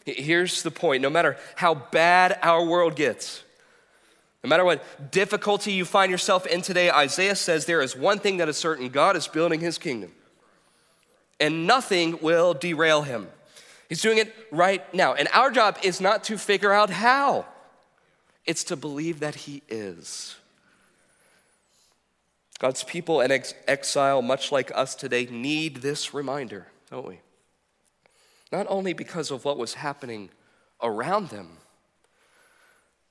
Here's 0.06 0.64
the 0.64 0.72
point 0.72 1.02
no 1.02 1.10
matter 1.10 1.36
how 1.58 1.76
bad 1.76 2.40
our 2.42 2.64
world 2.64 2.96
gets, 2.96 3.44
no 4.42 4.48
matter 4.48 4.64
what 4.64 5.12
difficulty 5.12 5.74
you 5.74 5.84
find 5.84 6.10
yourself 6.10 6.48
in 6.48 6.62
today, 6.62 6.90
Isaiah 6.92 7.36
says 7.36 7.66
there 7.66 7.82
is 7.82 7.94
one 7.94 8.20
thing 8.20 8.38
that 8.38 8.48
is 8.48 8.56
certain 8.56 8.88
God 8.88 9.18
is 9.18 9.28
building 9.28 9.60
his 9.60 9.78
kingdom, 9.78 10.14
and 11.42 11.68
nothing 11.68 12.20
will 12.22 12.54
derail 12.54 13.02
him. 13.02 13.28
He's 13.94 14.02
doing 14.02 14.18
it 14.18 14.34
right 14.50 14.92
now. 14.92 15.14
And 15.14 15.28
our 15.34 15.52
job 15.52 15.78
is 15.84 16.02
not 16.02 16.24
to 16.24 16.36
figure 16.40 16.74
out 16.74 16.90
how, 16.90 17.46
it's 18.44 18.64
to 18.64 18.76
believe 18.76 19.20
that 19.20 19.36
he 19.36 19.62
is. 19.70 20.36
God's 22.58 22.84
people 22.84 23.22
in 23.22 23.32
ex- 23.32 23.54
exile, 23.68 24.24
much 24.24 24.52
like 24.52 24.72
us 24.74 24.96
today, 24.96 25.28
need 25.28 25.84
this 25.84 26.12
reminder, 26.12 26.66
don't 26.90 27.08
we? 27.08 27.20
Not 28.52 28.66
only 28.68 28.94
because 28.94 29.30
of 29.30 29.46
what 29.46 29.60
was 29.60 29.76
happening 29.76 30.32
around 30.82 31.30
them, 31.30 31.58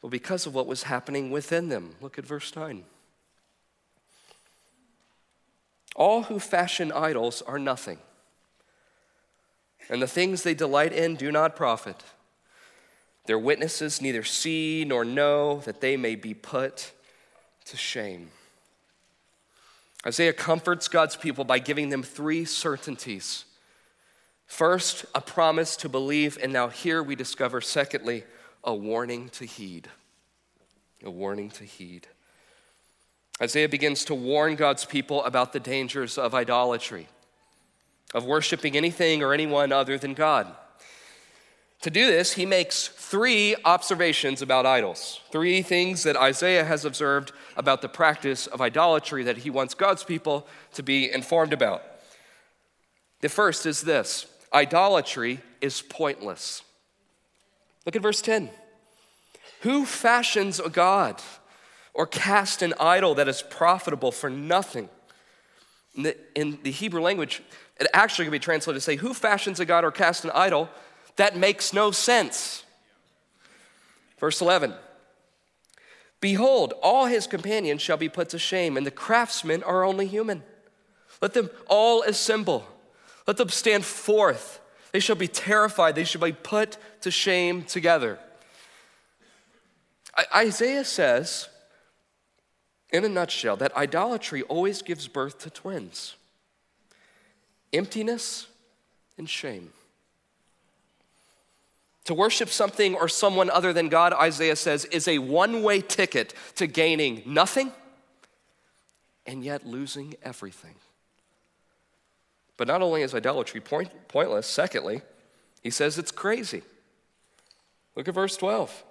but 0.00 0.10
because 0.10 0.46
of 0.46 0.54
what 0.56 0.66
was 0.66 0.82
happening 0.82 1.30
within 1.30 1.68
them. 1.68 1.94
Look 2.00 2.18
at 2.18 2.26
verse 2.26 2.56
9. 2.56 2.82
All 5.94 6.24
who 6.24 6.40
fashion 6.40 6.90
idols 6.90 7.40
are 7.42 7.60
nothing, 7.60 8.00
and 9.88 10.00
the 10.00 10.06
things 10.06 10.42
they 10.42 10.54
delight 10.54 10.92
in 10.92 11.16
do 11.16 11.30
not 11.32 11.56
profit. 11.56 12.02
Their 13.26 13.38
witnesses 13.38 14.02
neither 14.02 14.24
see 14.24 14.84
nor 14.86 15.04
know 15.04 15.60
that 15.60 15.80
they 15.80 15.96
may 15.96 16.14
be 16.16 16.34
put 16.34 16.92
to 17.66 17.76
shame. 17.76 18.30
Isaiah 20.04 20.32
comforts 20.32 20.88
God's 20.88 21.14
people 21.14 21.44
by 21.44 21.60
giving 21.60 21.90
them 21.90 22.02
three 22.02 22.44
certainties. 22.44 23.44
First, 24.46 25.04
a 25.14 25.20
promise 25.20 25.76
to 25.76 25.88
believe, 25.88 26.36
and 26.42 26.52
now 26.52 26.68
here 26.68 27.02
we 27.02 27.14
discover, 27.14 27.60
secondly, 27.60 28.24
a 28.64 28.74
warning 28.74 29.28
to 29.30 29.44
heed. 29.44 29.88
A 31.04 31.10
warning 31.10 31.50
to 31.50 31.64
heed. 31.64 32.08
Isaiah 33.40 33.68
begins 33.68 34.04
to 34.06 34.14
warn 34.14 34.56
God's 34.56 34.84
people 34.84 35.24
about 35.24 35.52
the 35.52 35.60
dangers 35.60 36.18
of 36.18 36.34
idolatry, 36.34 37.08
of 38.12 38.24
worshiping 38.24 38.76
anything 38.76 39.22
or 39.22 39.32
anyone 39.32 39.72
other 39.72 39.98
than 39.98 40.14
God. 40.14 40.54
To 41.82 41.90
do 41.90 42.06
this, 42.06 42.34
he 42.34 42.46
makes 42.46 42.86
three 42.86 43.56
observations 43.64 44.40
about 44.40 44.66
idols, 44.66 45.20
three 45.32 45.62
things 45.62 46.04
that 46.04 46.16
Isaiah 46.16 46.64
has 46.64 46.84
observed 46.84 47.32
about 47.56 47.82
the 47.82 47.88
practice 47.88 48.46
of 48.46 48.60
idolatry 48.60 49.24
that 49.24 49.38
he 49.38 49.50
wants 49.50 49.74
God's 49.74 50.04
people 50.04 50.46
to 50.74 50.82
be 50.84 51.10
informed 51.10 51.52
about. 51.52 51.82
The 53.20 53.28
first 53.28 53.66
is 53.66 53.82
this 53.82 54.26
idolatry 54.54 55.40
is 55.60 55.82
pointless. 55.82 56.62
Look 57.84 57.96
at 57.96 58.02
verse 58.02 58.22
10. 58.22 58.50
Who 59.62 59.84
fashions 59.84 60.60
a 60.60 60.68
God 60.68 61.20
or 61.94 62.06
casts 62.06 62.62
an 62.62 62.74
idol 62.78 63.14
that 63.16 63.28
is 63.28 63.42
profitable 63.42 64.12
for 64.12 64.30
nothing? 64.30 64.88
In 65.96 66.04
the, 66.04 66.16
in 66.34 66.58
the 66.62 66.70
Hebrew 66.70 67.00
language, 67.00 67.42
it 67.82 67.90
actually 67.92 68.26
can 68.26 68.32
be 68.32 68.38
translated 68.38 68.80
to 68.80 68.84
say, 68.84 68.96
Who 68.96 69.14
fashions 69.14 69.60
a 69.60 69.64
God 69.64 69.84
or 69.84 69.90
casts 69.90 70.24
an 70.24 70.30
idol 70.32 70.68
that 71.16 71.36
makes 71.36 71.72
no 71.72 71.90
sense. 71.90 72.64
Verse 74.18 74.40
11 74.40 74.74
Behold, 76.20 76.74
all 76.82 77.06
his 77.06 77.26
companions 77.26 77.82
shall 77.82 77.96
be 77.96 78.08
put 78.08 78.28
to 78.30 78.38
shame, 78.38 78.76
and 78.76 78.86
the 78.86 78.90
craftsmen 78.90 79.62
are 79.62 79.84
only 79.84 80.06
human. 80.06 80.42
Let 81.20 81.34
them 81.34 81.50
all 81.66 82.02
assemble, 82.02 82.66
let 83.26 83.36
them 83.36 83.48
stand 83.48 83.84
forth. 83.84 84.60
They 84.92 85.00
shall 85.00 85.16
be 85.16 85.28
terrified, 85.28 85.94
they 85.94 86.04
shall 86.04 86.20
be 86.20 86.32
put 86.32 86.76
to 87.00 87.10
shame 87.10 87.62
together. 87.62 88.18
Isaiah 90.34 90.84
says, 90.84 91.48
in 92.92 93.02
a 93.02 93.08
nutshell, 93.08 93.56
that 93.56 93.74
idolatry 93.74 94.42
always 94.42 94.82
gives 94.82 95.08
birth 95.08 95.38
to 95.38 95.50
twins 95.50 96.16
emptiness 97.72 98.46
and 99.18 99.28
shame. 99.28 99.72
To 102.04 102.14
worship 102.14 102.48
something 102.48 102.94
or 102.94 103.08
someone 103.08 103.48
other 103.48 103.72
than 103.72 103.88
God, 103.88 104.12
Isaiah 104.12 104.56
says, 104.56 104.84
is 104.86 105.06
a 105.06 105.18
one 105.18 105.62
way 105.62 105.80
ticket 105.80 106.34
to 106.56 106.66
gaining 106.66 107.22
nothing 107.24 107.72
and 109.24 109.44
yet 109.44 109.66
losing 109.66 110.14
everything. 110.22 110.74
But 112.56 112.66
not 112.66 112.82
only 112.82 113.02
is 113.02 113.14
idolatry 113.14 113.60
point, 113.60 113.90
pointless, 114.08 114.46
secondly, 114.46 115.02
he 115.62 115.70
says 115.70 115.96
it's 115.96 116.10
crazy. 116.10 116.62
Look 117.94 118.08
at 118.08 118.14
verse 118.14 118.36
12. 118.36 118.84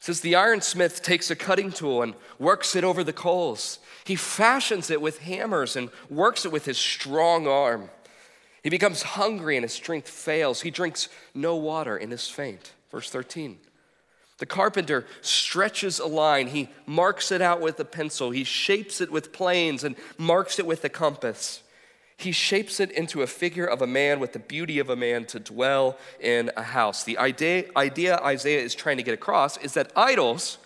Says, 0.00 0.20
The 0.20 0.34
ironsmith 0.34 1.02
takes 1.02 1.30
a 1.30 1.36
cutting 1.36 1.72
tool 1.72 2.02
and 2.02 2.14
works 2.38 2.76
it 2.76 2.84
over 2.84 3.02
the 3.02 3.12
coals. 3.12 3.78
He 4.04 4.16
fashions 4.16 4.90
it 4.90 5.00
with 5.00 5.18
hammers 5.18 5.76
and 5.76 5.90
works 6.08 6.44
it 6.44 6.52
with 6.52 6.64
his 6.64 6.78
strong 6.78 7.46
arm. 7.46 7.90
He 8.62 8.70
becomes 8.70 9.02
hungry 9.02 9.56
and 9.56 9.64
his 9.64 9.72
strength 9.72 10.08
fails. 10.08 10.60
He 10.60 10.70
drinks 10.70 11.08
no 11.34 11.56
water 11.56 11.96
and 11.96 12.12
is 12.12 12.28
faint. 12.28 12.72
Verse 12.90 13.10
13. 13.10 13.58
The 14.38 14.46
carpenter 14.46 15.04
stretches 15.20 15.98
a 15.98 16.06
line. 16.06 16.48
He 16.48 16.68
marks 16.86 17.32
it 17.32 17.42
out 17.42 17.60
with 17.60 17.80
a 17.80 17.84
pencil. 17.84 18.30
He 18.30 18.44
shapes 18.44 19.00
it 19.00 19.10
with 19.10 19.32
planes 19.32 19.82
and 19.82 19.96
marks 20.16 20.58
it 20.58 20.66
with 20.66 20.84
a 20.84 20.88
compass. 20.88 21.62
He 22.18 22.32
shapes 22.32 22.80
it 22.80 22.90
into 22.90 23.22
a 23.22 23.28
figure 23.28 23.64
of 23.64 23.80
a 23.80 23.86
man 23.86 24.18
with 24.18 24.32
the 24.32 24.40
beauty 24.40 24.80
of 24.80 24.90
a 24.90 24.96
man 24.96 25.24
to 25.26 25.38
dwell 25.38 25.96
in 26.18 26.50
a 26.56 26.64
house. 26.64 27.04
The 27.04 27.16
idea, 27.16 27.66
idea 27.76 28.18
Isaiah 28.18 28.60
is 28.60 28.74
trying 28.74 28.96
to 28.96 29.04
get 29.04 29.14
across 29.14 29.56
is 29.56 29.74
that 29.74 29.92
idols 29.94 30.58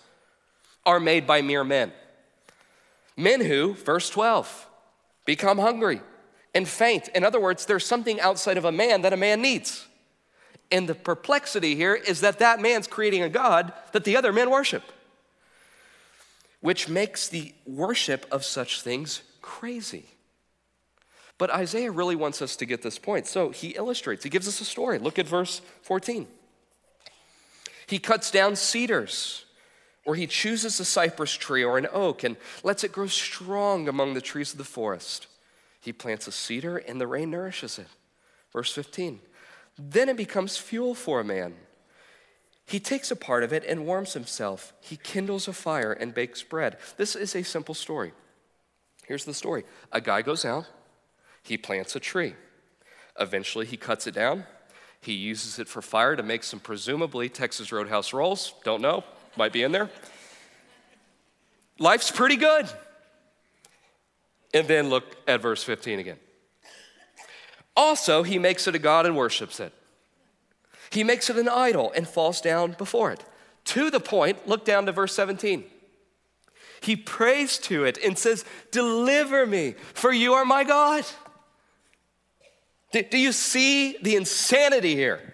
are 0.83 0.99
made 0.99 1.27
by 1.27 1.43
mere 1.43 1.63
men. 1.63 1.93
Men 3.15 3.39
who, 3.39 3.75
verse 3.75 4.09
12, 4.09 4.67
become 5.25 5.59
hungry 5.59 6.01
and 6.55 6.67
faint. 6.67 7.09
In 7.09 7.23
other 7.23 7.39
words, 7.39 7.67
there's 7.67 7.85
something 7.85 8.19
outside 8.19 8.57
of 8.57 8.65
a 8.65 8.71
man 8.71 9.03
that 9.03 9.13
a 9.13 9.17
man 9.17 9.39
needs. 9.39 9.85
And 10.71 10.89
the 10.89 10.95
perplexity 10.95 11.75
here 11.75 11.93
is 11.93 12.21
that 12.21 12.39
that 12.39 12.61
man's 12.61 12.87
creating 12.87 13.21
a 13.21 13.29
God 13.29 13.73
that 13.91 14.05
the 14.05 14.17
other 14.17 14.33
men 14.33 14.49
worship, 14.49 14.81
which 16.61 16.89
makes 16.89 17.27
the 17.27 17.53
worship 17.67 18.25
of 18.31 18.43
such 18.43 18.81
things 18.81 19.21
crazy. 19.43 20.05
But 21.37 21.49
Isaiah 21.49 21.91
really 21.91 22.15
wants 22.15 22.41
us 22.41 22.55
to 22.57 22.65
get 22.65 22.81
this 22.81 22.99
point. 22.99 23.27
So 23.27 23.49
he 23.49 23.69
illustrates, 23.69 24.23
he 24.23 24.29
gives 24.29 24.47
us 24.47 24.61
a 24.61 24.65
story. 24.65 24.99
Look 24.99 25.19
at 25.19 25.27
verse 25.27 25.61
14. 25.81 26.27
He 27.87 27.99
cuts 27.99 28.31
down 28.31 28.55
cedars 28.55 29.45
Or 30.05 30.15
he 30.15 30.27
chooses 30.27 30.79
a 30.79 30.85
cypress 30.85 31.33
tree 31.33 31.63
or 31.63 31.77
an 31.77 31.87
oak 31.91 32.23
and 32.23 32.37
lets 32.63 32.83
it 32.83 32.91
grow 32.91 33.07
strong 33.07 33.87
among 33.87 34.13
the 34.13 34.21
trees 34.21 34.51
of 34.51 34.57
the 34.57 34.63
forest. 34.63 35.27
He 35.79 35.93
plants 35.93 36.27
a 36.27 36.31
cedar 36.31 36.77
and 36.77 36.99
the 36.99 37.07
rain 37.07 37.31
nourishes 37.31 37.79
it. 37.79 37.87
Verse 38.51 38.73
15. 38.73 39.19
Then 39.77 40.09
it 40.09 40.17
becomes 40.17 40.57
fuel 40.57 40.93
for 40.93 41.19
a 41.19 41.23
man. 41.23 41.55
He 42.65 42.79
takes 42.79 43.11
a 43.11 43.15
part 43.15 43.43
of 43.43 43.51
it 43.51 43.63
and 43.65 43.85
warms 43.85 44.13
himself. 44.13 44.73
He 44.79 44.97
kindles 44.97 45.47
a 45.47 45.53
fire 45.53 45.91
and 45.91 46.13
bakes 46.13 46.43
bread. 46.43 46.77
This 46.97 47.15
is 47.15 47.35
a 47.35 47.43
simple 47.43 47.75
story. 47.75 48.13
Here's 49.05 49.25
the 49.25 49.33
story 49.33 49.65
a 49.91 49.99
guy 49.99 50.21
goes 50.21 50.45
out, 50.45 50.65
he 51.43 51.57
plants 51.57 51.95
a 51.95 51.99
tree. 51.99 52.35
Eventually, 53.19 53.65
he 53.65 53.77
cuts 53.77 54.07
it 54.07 54.15
down. 54.15 54.45
He 55.01 55.13
uses 55.13 55.59
it 55.59 55.67
for 55.67 55.81
fire 55.81 56.15
to 56.15 56.23
make 56.23 56.43
some 56.43 56.59
presumably 56.59 57.29
Texas 57.29 57.71
Roadhouse 57.71 58.13
rolls. 58.13 58.53
Don't 58.63 58.81
know, 58.81 59.03
might 59.35 59.51
be 59.51 59.63
in 59.63 59.71
there. 59.71 59.89
Life's 61.77 62.09
pretty 62.09 62.37
good. 62.37 62.69
And 64.53 64.67
then 64.67 64.89
look 64.89 65.17
at 65.27 65.41
verse 65.41 65.63
15 65.63 65.99
again. 65.99 66.17
Also, 67.75 68.23
he 68.23 68.37
makes 68.37 68.67
it 68.67 68.75
a 68.75 68.79
God 68.79 69.05
and 69.05 69.17
worships 69.17 69.59
it. 69.59 69.73
He 70.91 71.03
makes 71.03 71.29
it 71.29 71.37
an 71.37 71.49
idol 71.49 71.91
and 71.95 72.07
falls 72.07 72.39
down 72.39 72.73
before 72.77 73.11
it. 73.11 73.25
To 73.65 73.89
the 73.89 73.99
point, 73.99 74.47
look 74.47 74.63
down 74.63 74.85
to 74.85 74.91
verse 74.91 75.13
17. 75.15 75.63
He 76.81 76.95
prays 76.95 77.57
to 77.59 77.85
it 77.85 77.97
and 77.97 78.17
says, 78.17 78.45
Deliver 78.71 79.45
me, 79.47 79.75
for 79.93 80.11
you 80.11 80.33
are 80.33 80.45
my 80.45 80.63
God. 80.63 81.05
Do 82.93 83.17
you 83.17 83.31
see 83.31 83.97
the 84.01 84.15
insanity 84.15 84.95
here? 84.95 85.33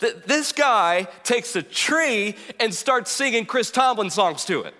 That 0.00 0.26
this 0.26 0.52
guy 0.52 1.06
takes 1.22 1.56
a 1.56 1.62
tree 1.62 2.36
and 2.60 2.74
starts 2.74 3.10
singing 3.10 3.46
Chris 3.46 3.70
Tomlin 3.70 4.10
songs 4.10 4.44
to 4.46 4.62
it. 4.62 4.74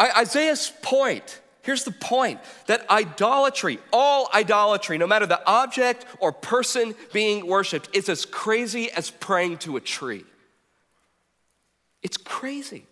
Isaiah's 0.00 0.72
point 0.82 1.40
Here's 1.62 1.84
the 1.84 1.92
point 1.92 2.40
that 2.66 2.88
idolatry, 2.88 3.78
all 3.92 4.28
idolatry, 4.32 4.96
no 4.96 5.06
matter 5.06 5.26
the 5.26 5.46
object 5.46 6.06
or 6.18 6.32
person 6.32 6.94
being 7.12 7.46
worshiped, 7.46 7.90
is 7.92 8.08
as 8.08 8.24
crazy 8.24 8.90
as 8.90 9.10
praying 9.10 9.58
to 9.58 9.76
a 9.76 9.80
tree. 9.80 10.24
It's 12.02 12.16
crazy. 12.16 12.86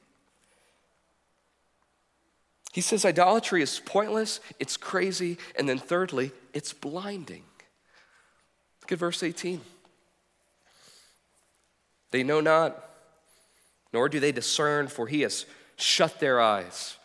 He 2.72 2.80
says 2.80 3.04
idolatry 3.04 3.62
is 3.62 3.80
pointless, 3.84 4.40
it's 4.58 4.76
crazy, 4.76 5.38
and 5.56 5.68
then 5.68 5.78
thirdly, 5.78 6.32
it's 6.52 6.72
blinding. 6.72 7.44
Look 8.82 8.92
at 8.92 8.98
verse 8.98 9.22
18. 9.22 9.60
They 12.10 12.22
know 12.22 12.40
not, 12.40 12.88
nor 13.92 14.08
do 14.08 14.20
they 14.20 14.32
discern, 14.32 14.88
for 14.88 15.06
he 15.06 15.22
has 15.22 15.46
shut 15.76 16.20
their 16.20 16.40
eyes 16.40 16.96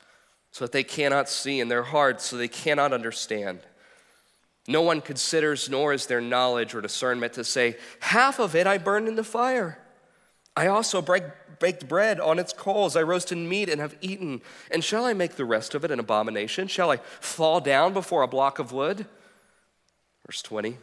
so 0.52 0.66
that 0.66 0.72
they 0.72 0.84
cannot 0.84 1.30
see, 1.30 1.60
in 1.60 1.68
their 1.68 1.84
hearts, 1.84 2.26
so 2.26 2.38
they 2.38 2.48
cannot 2.48 2.94
understand. 2.94 3.60
No 4.68 4.82
one 4.82 5.02
considers, 5.02 5.70
nor 5.70 5.94
is 5.94 6.06
there 6.06 6.22
knowledge 6.22 6.74
or 6.74 6.82
discernment 6.82 7.34
to 7.34 7.44
say, 7.44 7.76
Half 8.00 8.40
of 8.40 8.56
it 8.56 8.68
I 8.68 8.78
burned 8.78 9.08
in 9.08 9.16
the 9.16 9.24
fire. 9.24 9.80
I 10.56 10.68
also 10.68 11.02
break, 11.02 11.24
baked 11.64 11.88
bread 11.88 12.20
on 12.20 12.40
its 12.40 12.52
coals. 12.52 12.98
I 12.98 13.04
roasted 13.04 13.38
meat 13.38 13.70
and 13.70 13.80
have 13.80 13.96
eaten. 14.02 14.42
And 14.70 14.84
shall 14.84 15.06
I 15.06 15.14
make 15.14 15.38
the 15.38 15.46
rest 15.46 15.74
of 15.74 15.86
it 15.86 15.92
an 15.92 16.00
abomination? 16.00 16.68
Shall 16.68 16.92
I 16.92 16.98
fall 16.98 17.62
down 17.62 17.94
before 17.94 18.22
a 18.22 18.28
block 18.28 18.60
of 18.60 18.74
wood? 18.74 19.06
Verse 20.28 20.42
20 20.42 20.78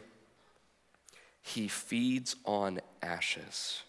He 1.43 1.67
feeds 1.67 2.35
on 2.45 2.81
ashes. 3.03 3.83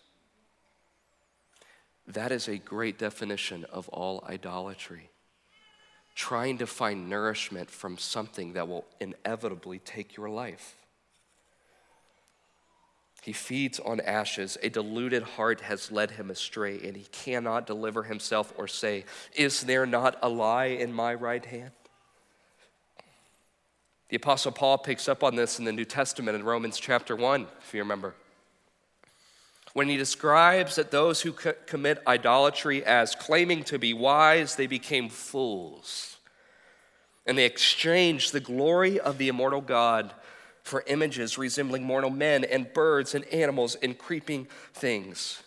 That 2.06 2.30
is 2.30 2.46
a 2.46 2.58
great 2.58 2.98
definition 2.98 3.64
of 3.72 3.88
all 3.88 4.22
idolatry 4.28 5.08
trying 6.14 6.58
to 6.58 6.66
find 6.66 7.08
nourishment 7.08 7.70
from 7.70 7.96
something 7.96 8.52
that 8.52 8.68
will 8.68 8.84
inevitably 9.00 9.78
take 9.78 10.14
your 10.14 10.28
life. 10.28 10.81
He 13.22 13.32
feeds 13.32 13.80
on 13.80 14.00
ashes. 14.00 14.58
A 14.62 14.68
deluded 14.68 15.22
heart 15.22 15.62
has 15.62 15.90
led 15.90 16.12
him 16.12 16.30
astray, 16.30 16.80
and 16.84 16.96
he 16.96 17.06
cannot 17.12 17.66
deliver 17.66 18.02
himself 18.02 18.52
or 18.58 18.68
say, 18.68 19.04
Is 19.34 19.62
there 19.62 19.86
not 19.86 20.18
a 20.20 20.28
lie 20.28 20.66
in 20.66 20.92
my 20.92 21.14
right 21.14 21.44
hand? 21.44 21.70
The 24.10 24.16
Apostle 24.16 24.52
Paul 24.52 24.76
picks 24.76 25.08
up 25.08 25.22
on 25.22 25.36
this 25.36 25.58
in 25.58 25.64
the 25.64 25.72
New 25.72 25.86
Testament 25.86 26.36
in 26.36 26.44
Romans 26.44 26.78
chapter 26.78 27.16
1, 27.16 27.46
if 27.62 27.72
you 27.72 27.80
remember 27.80 28.14
when 29.72 29.88
he 29.88 29.96
describes 29.96 30.76
that 30.76 30.90
those 30.90 31.22
who 31.22 31.32
co- 31.32 31.54
commit 31.66 32.02
idolatry 32.06 32.84
as 32.84 33.14
claiming 33.14 33.64
to 33.64 33.78
be 33.78 33.94
wise, 33.94 34.56
they 34.56 34.66
became 34.66 35.08
fools. 35.08 36.16
And 37.26 37.38
they 37.38 37.46
exchanged 37.46 38.32
the 38.32 38.40
glory 38.40 39.00
of 39.00 39.18
the 39.18 39.28
immortal 39.28 39.60
God 39.60 40.12
for 40.62 40.84
images 40.86 41.38
resembling 41.38 41.82
mortal 41.82 42.10
men 42.10 42.44
and 42.44 42.72
birds 42.72 43.14
and 43.14 43.24
animals 43.26 43.74
and 43.76 43.98
creeping 43.98 44.46
things. 44.74 45.42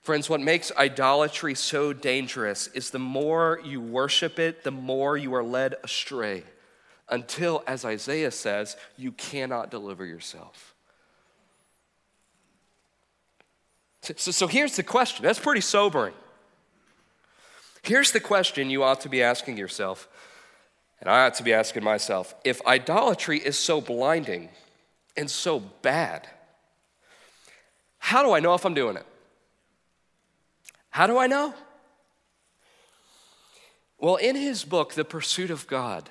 Friends, 0.00 0.28
what 0.28 0.40
makes 0.40 0.72
idolatry 0.76 1.54
so 1.54 1.92
dangerous 1.92 2.66
is 2.68 2.90
the 2.90 2.98
more 2.98 3.60
you 3.64 3.80
worship 3.80 4.38
it, 4.38 4.64
the 4.64 4.70
more 4.70 5.16
you 5.16 5.32
are 5.34 5.44
led 5.44 5.76
astray, 5.84 6.42
until, 7.08 7.62
as 7.66 7.84
Isaiah 7.84 8.32
says, 8.32 8.76
you 8.96 9.12
cannot 9.12 9.70
deliver 9.70 10.04
yourself. 10.04 10.74
So, 14.02 14.32
so 14.32 14.46
here's 14.48 14.74
the 14.74 14.82
question 14.82 15.24
that's 15.24 15.38
pretty 15.38 15.60
sobering. 15.60 16.14
Here's 17.82 18.12
the 18.12 18.20
question 18.20 18.70
you 18.70 18.82
ought 18.82 19.00
to 19.02 19.08
be 19.08 19.22
asking 19.22 19.56
yourself, 19.56 20.08
and 21.02 21.10
I 21.10 21.26
ought 21.26 21.34
to 21.34 21.42
be 21.42 21.52
asking 21.52 21.82
myself 21.82 22.32
if 22.44 22.64
idolatry 22.64 23.38
is 23.38 23.58
so 23.58 23.80
blinding 23.80 24.50
and 25.16 25.28
so 25.28 25.58
bad, 25.58 26.28
how 27.98 28.22
do 28.22 28.32
I 28.32 28.38
know 28.38 28.54
if 28.54 28.64
I'm 28.64 28.72
doing 28.72 28.96
it? 28.96 29.04
How 30.90 31.08
do 31.08 31.18
I 31.18 31.26
know? 31.26 31.54
Well, 33.98 34.14
in 34.14 34.36
his 34.36 34.64
book, 34.64 34.94
The 34.94 35.04
Pursuit 35.04 35.50
of 35.50 35.66
God, 35.66 36.08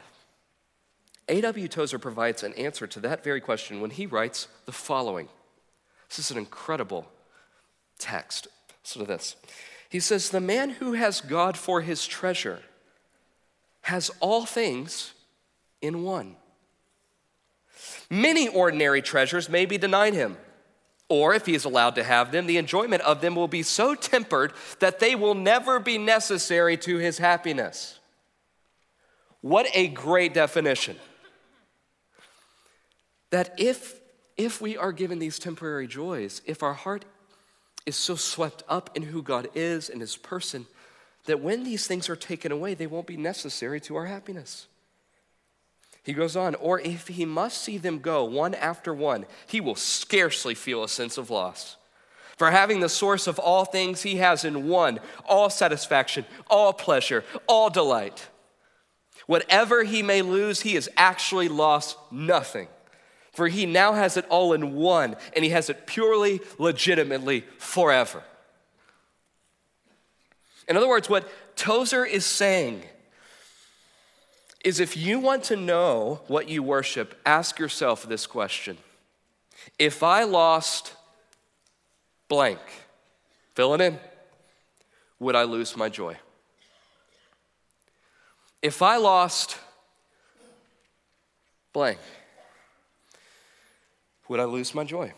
A.W. 1.30 1.70
Tozer 1.70 1.98
provides 1.98 2.44
an 2.44 2.54
answer 2.56 2.86
to 2.86 3.00
that 3.00 3.24
very 3.24 3.40
question 3.40 3.80
when 3.80 3.92
he 3.92 4.06
writes 4.06 4.50
the 4.66 4.74
following. 4.74 5.30
This 6.10 6.20
is 6.20 6.32
an 6.32 6.38
incredible 6.38 7.10
text. 7.98 8.50
Listen 8.84 9.02
to 9.04 9.08
this. 9.08 9.38
He 9.88 10.02
says, 10.02 10.30
The 10.30 10.42
man 10.42 10.72
who 10.72 10.94
has 10.94 11.22
God 11.22 11.56
for 11.56 11.80
his 11.80 12.06
treasure 12.06 12.60
has 13.82 14.12
all 14.20 14.46
things 14.46 15.14
in 15.82 16.04
one. 16.04 16.36
Many 18.10 18.48
ordinary 18.48 19.02
treasures 19.02 19.50
may 19.50 19.66
be 19.66 19.78
denied 19.78 20.14
him, 20.14 20.38
or 21.10 21.34
if 21.34 21.46
he 21.46 21.56
is 21.56 21.66
allowed 21.66 21.96
to 21.96 22.04
have 22.04 22.32
them, 22.32 22.46
the 22.46 22.58
enjoyment 22.58 23.02
of 23.04 23.22
them 23.22 23.36
will 23.36 23.48
be 23.48 23.64
so 23.64 23.96
tempered 23.96 24.54
that 24.80 25.00
they 25.00 25.16
will 25.16 25.36
never 25.36 25.80
be 25.80 25.98
necessary 25.98 26.78
to 26.78 26.98
his 26.98 27.18
happiness. 27.18 28.00
What 29.42 29.68
a 29.74 29.88
great 29.88 30.34
definition. 30.34 30.98
That 33.32 33.56
if, 33.58 34.00
if 34.38 34.62
we 34.62 34.78
are 34.78 34.92
given 34.92 35.20
these 35.20 35.40
temporary 35.40 35.88
joys, 35.88 36.42
if 36.46 36.62
our 36.62 36.74
heart 36.74 37.06
is 37.86 37.96
so 37.96 38.16
swept 38.16 38.64
up 38.70 38.92
in 38.96 39.04
who 39.04 39.24
God 39.24 39.50
is 39.56 39.90
and 39.90 40.02
his 40.02 40.16
person 40.16 40.68
that 41.26 41.42
when 41.42 41.64
these 41.64 41.88
things 41.88 42.10
are 42.10 42.16
taken 42.16 42.52
away, 42.52 42.74
they 42.74 42.88
won't 42.88 43.08
be 43.08 43.18
necessary 43.18 43.80
to 43.82 43.96
our 43.96 44.06
happiness. 44.06 44.68
He 46.04 46.14
goes 46.14 46.36
on, 46.36 46.56
or 46.56 46.80
if 46.80 47.08
he 47.10 47.26
must 47.26 47.62
see 47.62 47.78
them 47.78 48.00
go 48.00 48.24
one 48.24 48.56
after 48.56 48.94
one, 48.94 49.26
he 49.46 49.62
will 49.62 49.76
scarcely 49.76 50.56
feel 50.56 50.84
a 50.84 50.90
sense 50.90 51.18
of 51.18 51.30
loss. 51.30 51.78
For 52.38 52.50
having 52.50 52.80
the 52.80 52.90
source 52.90 53.28
of 53.28 53.38
all 53.38 53.66
things, 53.66 54.02
he 54.02 54.16
has 54.16 54.44
in 54.44 54.68
one 54.68 55.00
all 55.26 55.52
satisfaction, 55.52 56.26
all 56.50 56.74
pleasure, 56.74 57.24
all 57.48 57.70
delight. 57.70 58.30
Whatever 59.28 59.84
he 59.84 60.02
may 60.02 60.24
lose, 60.24 60.62
he 60.62 60.74
has 60.74 60.90
actually 60.98 61.50
lost 61.50 61.98
nothing 62.10 62.68
for 63.32 63.48
he 63.48 63.66
now 63.66 63.94
has 63.94 64.18
it 64.18 64.26
all 64.30 64.54
in 64.54 64.76
one, 64.76 65.16
and 65.36 65.44
he 65.44 65.52
has 65.52 65.70
it 65.70 65.88
purely, 65.88 66.42
legitimately, 66.58 67.46
forever. 67.58 68.24
In 70.72 70.78
other 70.78 70.88
words, 70.88 71.10
what 71.10 71.30
Tozer 71.58 72.06
is 72.06 72.26
saying 72.26 72.84
is 74.64 74.80
if 74.80 74.96
you 74.96 75.20
want 75.20 75.44
to 75.44 75.58
know 75.58 76.22
what 76.28 76.48
you 76.48 76.64
worship, 76.64 77.20
ask 77.26 77.60
yourself 77.60 78.08
this 78.08 78.26
question 78.26 78.78
If 79.78 80.02
I 80.02 80.24
lost 80.24 80.96
blank, 82.30 82.62
fill 83.54 83.74
it 83.74 83.82
in, 83.82 84.00
would 85.20 85.36
I 85.36 85.44
lose 85.44 85.76
my 85.76 85.90
joy? 85.90 86.16
If 88.62 88.82
I 88.82 88.96
lost 88.96 89.58
blank, 91.74 92.00
would 94.30 94.40
I 94.40 94.46
lose 94.46 94.74
my 94.74 94.86
joy? 94.86 95.12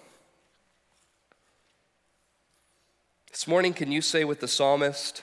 This 3.30 3.48
morning, 3.48 3.74
can 3.74 3.92
you 3.92 4.02
say 4.02 4.24
with 4.24 4.40
the 4.40 4.48
psalmist 4.48 5.22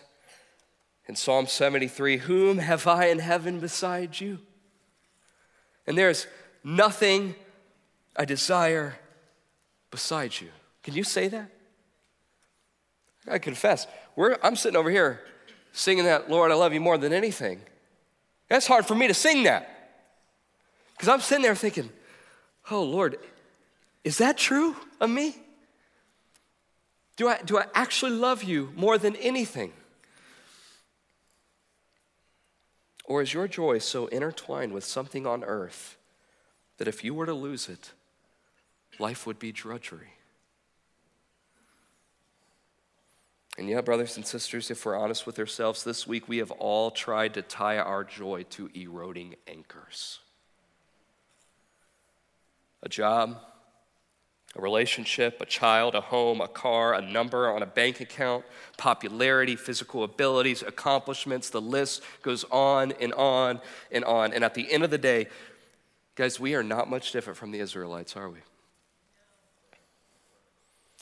in 1.11 1.17
Psalm 1.17 1.49
73, 1.49 2.19
Whom 2.19 2.59
have 2.59 2.87
I 2.87 3.07
in 3.07 3.19
heaven 3.19 3.59
beside 3.59 4.21
you? 4.21 4.39
And 5.85 5.99
there's 5.99 6.29
nothing 6.63 7.35
I 8.15 8.25
desire 8.25 8.95
beside 9.91 10.41
you. 10.41 10.51
Can 10.85 10.95
you 10.95 11.03
say 11.03 11.27
that? 11.27 11.51
I 13.29 13.39
confess, 13.39 13.89
I'm 14.17 14.55
sitting 14.55 14.77
over 14.77 14.89
here 14.89 15.21
singing 15.73 16.05
that, 16.05 16.31
Lord, 16.31 16.53
I 16.53 16.55
love 16.55 16.73
you 16.73 16.81
more 16.81 16.97
than 16.97 17.13
anything. 17.13 17.61
That's 18.49 18.69
hard 18.69 18.87
for 18.87 18.95
me 18.95 19.09
to 19.09 19.15
sing 19.15 19.43
that. 19.43 19.69
Because 20.93 21.09
I'm 21.09 21.21
sitting 21.21 21.43
there 21.43 21.57
thinking, 21.57 21.91
oh, 22.71 22.85
Lord, 22.85 23.19
is 24.05 24.19
that 24.19 24.39
true 24.39 24.77
of 25.01 25.11
me? 25.11 25.35
Do 27.17 27.27
I, 27.27 27.43
do 27.45 27.59
I 27.59 27.65
actually 27.75 28.13
love 28.13 28.45
you 28.45 28.73
more 28.77 28.97
than 28.97 29.17
anything? 29.17 29.73
Or 33.11 33.21
is 33.21 33.35
your 33.35 33.49
joy 33.49 33.79
so 33.79 34.07
intertwined 34.07 34.73
with 34.73 34.85
something 34.85 35.27
on 35.27 35.43
earth 35.43 35.97
that 36.79 36.87
if 36.87 37.03
you 37.03 37.13
were 37.13 37.27
to 37.27 37.35
lose 37.35 37.69
it, 37.69 37.91
life 39.01 39.27
would 39.27 39.41
be 39.41 39.51
drudgery? 39.51 40.13
And 43.59 43.69
yet, 43.69 43.85
brothers 43.85 44.17
and 44.17 44.25
sisters, 44.25 44.71
if 44.71 44.87
we're 44.87 44.97
honest 44.97 45.27
with 45.27 45.41
ourselves, 45.41 45.83
this 45.83 46.07
week 46.07 46.29
we 46.29 46.39
have 46.39 46.53
all 46.53 46.93
tried 46.93 47.35
to 47.35 47.43
tie 47.43 47.79
our 47.79 48.05
joy 48.05 48.45
to 48.51 48.71
eroding 48.75 49.35
anchors. 49.49 50.21
A 52.85 52.89
job, 52.89 53.41
a 54.57 54.61
relationship, 54.61 55.41
a 55.41 55.47
child, 55.47 55.95
a 55.95 56.01
home, 56.01 56.41
a 56.41 56.49
car, 56.49 56.95
a 56.95 57.01
number 57.01 57.53
on 57.53 57.63
a 57.63 57.67
bank 57.67 58.01
account, 58.01 58.45
popularity, 58.77 59.55
physical 59.55 60.03
abilities, 60.03 60.63
accomplishments, 60.63 61.51
the 61.51 61.61
list 61.61 62.03
goes 62.23 62.45
on 62.51 62.93
and 63.01 63.15
on 63.15 63.61
and 63.93 64.05
on. 64.05 64.33
And 64.33 64.43
at 64.43 64.55
the 64.55 64.71
end 64.73 64.83
of 64.83 64.91
the 64.91 64.99
day, 64.99 65.29
guys, 66.17 66.41
we 66.41 66.55
are 66.55 66.65
not 66.65 66.91
much 66.91 67.13
different 67.13 67.39
from 67.39 67.53
the 67.53 67.61
Israelites, 67.61 68.17
are 68.17 68.29
we? 68.29 68.39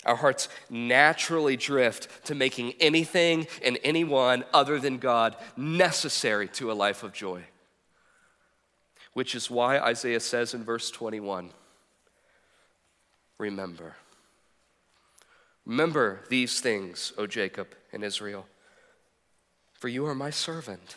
Our 0.04 0.16
hearts 0.16 0.48
naturally 0.70 1.56
drift 1.56 2.26
to 2.26 2.34
making 2.34 2.74
anything 2.80 3.48
and 3.64 3.78
anyone 3.82 4.44
other 4.52 4.78
than 4.78 4.98
God 4.98 5.37
necessary 5.56 6.48
to 6.48 6.70
a 6.70 6.74
life 6.74 7.02
of 7.02 7.12
joy. 7.12 7.44
Which 9.14 9.34
is 9.34 9.50
why 9.50 9.78
Isaiah 9.78 10.20
says 10.20 10.54
in 10.54 10.64
verse 10.64 10.90
21 10.90 11.50
Remember. 13.38 13.96
Remember 15.64 16.20
these 16.29 16.61
things, 16.61 17.12
O 17.18 17.27
Jacob 17.27 17.68
and 17.92 18.03
Israel, 18.03 18.46
for 19.74 19.88
you 19.88 20.07
are 20.07 20.14
my 20.14 20.31
servant. 20.31 20.96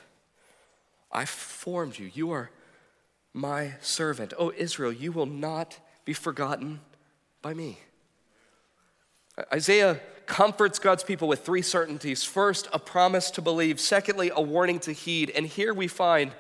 I 1.11 1.25
formed 1.25 1.99
you. 1.99 2.09
You 2.13 2.31
are 2.31 2.49
my 3.33 3.73
servant. 3.81 4.33
O 4.39 4.51
Israel, 4.57 4.91
you 4.91 5.11
will 5.11 5.25
not 5.25 5.77
be 6.05 6.13
forgotten 6.13 6.79
by 7.41 7.53
me. 7.53 7.79
Isaiah 9.53 9.99
comforts 10.25 10.79
God's 10.79 11.03
people 11.03 11.27
with 11.27 11.45
three 11.45 11.61
certainties. 11.61 12.23
First, 12.23 12.67
a 12.71 12.79
promise 12.79 13.29
to 13.31 13.41
believe. 13.41 13.79
Secondly, 13.79 14.31
a 14.33 14.41
warning 14.41 14.79
to 14.79 14.93
heed. 14.93 15.29
And 15.35 15.45
here 15.45 15.73
we 15.73 15.87
find, 15.87 16.31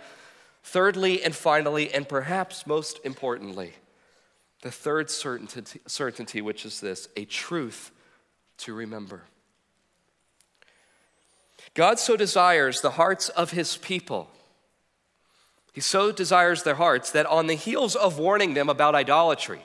thirdly 0.63 1.21
and 1.21 1.35
finally, 1.35 1.93
and 1.93 2.07
perhaps 2.07 2.65
most 2.65 2.99
importantly, 3.03 3.73
the 4.61 4.71
third 4.71 5.09
certainty, 5.09 5.79
certainty, 5.87 6.41
which 6.41 6.65
is 6.65 6.79
this 6.79 7.09
a 7.17 7.25
truth 7.25 7.91
to 8.57 8.73
remember. 8.73 9.23
God 11.73 11.99
so 11.99 12.17
desires 12.17 12.81
the 12.81 12.91
hearts 12.91 13.29
of 13.29 13.51
his 13.51 13.77
people. 13.77 14.29
He 15.73 15.81
so 15.81 16.11
desires 16.11 16.63
their 16.63 16.75
hearts 16.75 17.11
that 17.11 17.25
on 17.25 17.47
the 17.47 17.55
heels 17.55 17.95
of 17.95 18.19
warning 18.19 18.53
them 18.53 18.69
about 18.69 18.93
idolatry, 18.93 19.61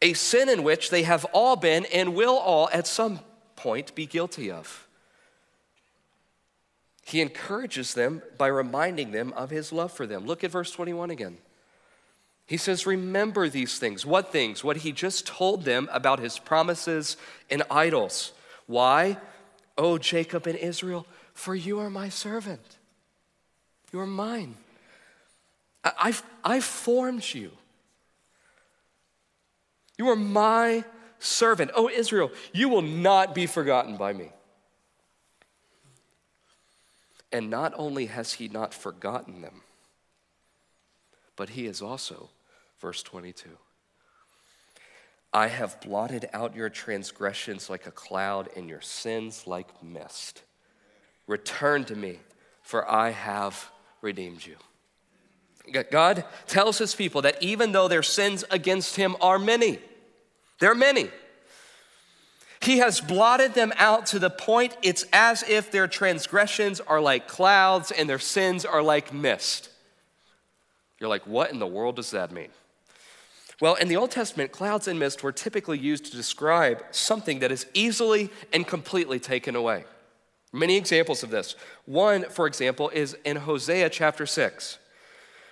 a 0.00 0.14
sin 0.14 0.48
in 0.48 0.64
which 0.64 0.90
they 0.90 1.04
have 1.04 1.24
all 1.26 1.54
been 1.54 1.86
and 1.86 2.14
will 2.14 2.36
all 2.36 2.68
at 2.72 2.86
some 2.86 3.20
point 3.54 3.94
be 3.94 4.04
guilty 4.04 4.50
of. 4.50 4.88
He 7.04 7.20
encourages 7.20 7.94
them 7.94 8.22
by 8.36 8.48
reminding 8.48 9.12
them 9.12 9.32
of 9.34 9.50
his 9.50 9.72
love 9.72 9.92
for 9.92 10.06
them. 10.06 10.26
Look 10.26 10.42
at 10.42 10.50
verse 10.50 10.72
21 10.72 11.10
again. 11.10 11.38
He 12.46 12.56
says, 12.56 12.86
Remember 12.86 13.48
these 13.48 13.78
things. 13.78 14.04
What 14.04 14.32
things? 14.32 14.62
What 14.62 14.78
he 14.78 14.92
just 14.92 15.26
told 15.26 15.64
them 15.64 15.88
about 15.92 16.18
his 16.18 16.38
promises 16.38 17.16
and 17.50 17.62
idols. 17.70 18.32
Why? 18.66 19.18
Oh, 19.78 19.98
Jacob 19.98 20.46
and 20.46 20.56
Israel, 20.56 21.06
for 21.34 21.54
you 21.54 21.78
are 21.80 21.90
my 21.90 22.08
servant. 22.08 22.78
You 23.92 24.00
are 24.00 24.06
mine. 24.06 24.56
I've, 25.84 26.22
I've 26.44 26.64
formed 26.64 27.24
you. 27.34 27.50
You 29.98 30.08
are 30.08 30.16
my 30.16 30.84
servant. 31.18 31.70
Oh, 31.74 31.88
Israel, 31.88 32.30
you 32.52 32.68
will 32.68 32.82
not 32.82 33.34
be 33.34 33.46
forgotten 33.46 33.96
by 33.96 34.12
me. 34.12 34.30
And 37.30 37.48
not 37.48 37.72
only 37.76 38.06
has 38.06 38.34
he 38.34 38.48
not 38.48 38.74
forgotten 38.74 39.40
them, 39.40 39.62
but 41.36 41.50
he 41.50 41.66
is 41.66 41.82
also, 41.82 42.30
verse 42.80 43.02
22, 43.02 43.48
I 45.32 45.48
have 45.48 45.80
blotted 45.80 46.28
out 46.32 46.54
your 46.54 46.68
transgressions 46.68 47.70
like 47.70 47.86
a 47.86 47.90
cloud 47.90 48.48
and 48.54 48.68
your 48.68 48.82
sins 48.82 49.46
like 49.46 49.82
mist. 49.82 50.42
Return 51.26 51.84
to 51.84 51.96
me, 51.96 52.18
for 52.60 52.90
I 52.90 53.10
have 53.10 53.70
redeemed 54.02 54.44
you. 54.44 54.56
God 55.90 56.24
tells 56.46 56.78
his 56.78 56.94
people 56.94 57.22
that 57.22 57.42
even 57.42 57.72
though 57.72 57.88
their 57.88 58.02
sins 58.02 58.44
against 58.50 58.96
him 58.96 59.16
are 59.20 59.38
many, 59.38 59.78
they're 60.58 60.74
many. 60.74 61.08
He 62.60 62.78
has 62.78 63.00
blotted 63.00 63.54
them 63.54 63.72
out 63.76 64.06
to 64.06 64.18
the 64.18 64.30
point 64.30 64.76
it's 64.82 65.04
as 65.12 65.42
if 65.48 65.72
their 65.72 65.88
transgressions 65.88 66.80
are 66.80 67.00
like 67.00 67.26
clouds 67.26 67.90
and 67.90 68.08
their 68.08 68.20
sins 68.20 68.64
are 68.64 68.82
like 68.82 69.12
mist. 69.12 69.68
You're 71.02 71.08
like, 71.08 71.26
what 71.26 71.50
in 71.50 71.58
the 71.58 71.66
world 71.66 71.96
does 71.96 72.12
that 72.12 72.30
mean? 72.30 72.50
Well, 73.60 73.74
in 73.74 73.88
the 73.88 73.96
Old 73.96 74.12
Testament, 74.12 74.52
clouds 74.52 74.86
and 74.86 75.00
mist 75.00 75.24
were 75.24 75.32
typically 75.32 75.76
used 75.76 76.04
to 76.04 76.16
describe 76.16 76.84
something 76.92 77.40
that 77.40 77.50
is 77.50 77.66
easily 77.74 78.30
and 78.52 78.64
completely 78.64 79.18
taken 79.18 79.56
away. 79.56 79.82
Many 80.52 80.76
examples 80.76 81.24
of 81.24 81.30
this. 81.30 81.56
One, 81.86 82.30
for 82.30 82.46
example, 82.46 82.88
is 82.90 83.16
in 83.24 83.36
Hosea 83.36 83.90
chapter 83.90 84.26
6, 84.26 84.78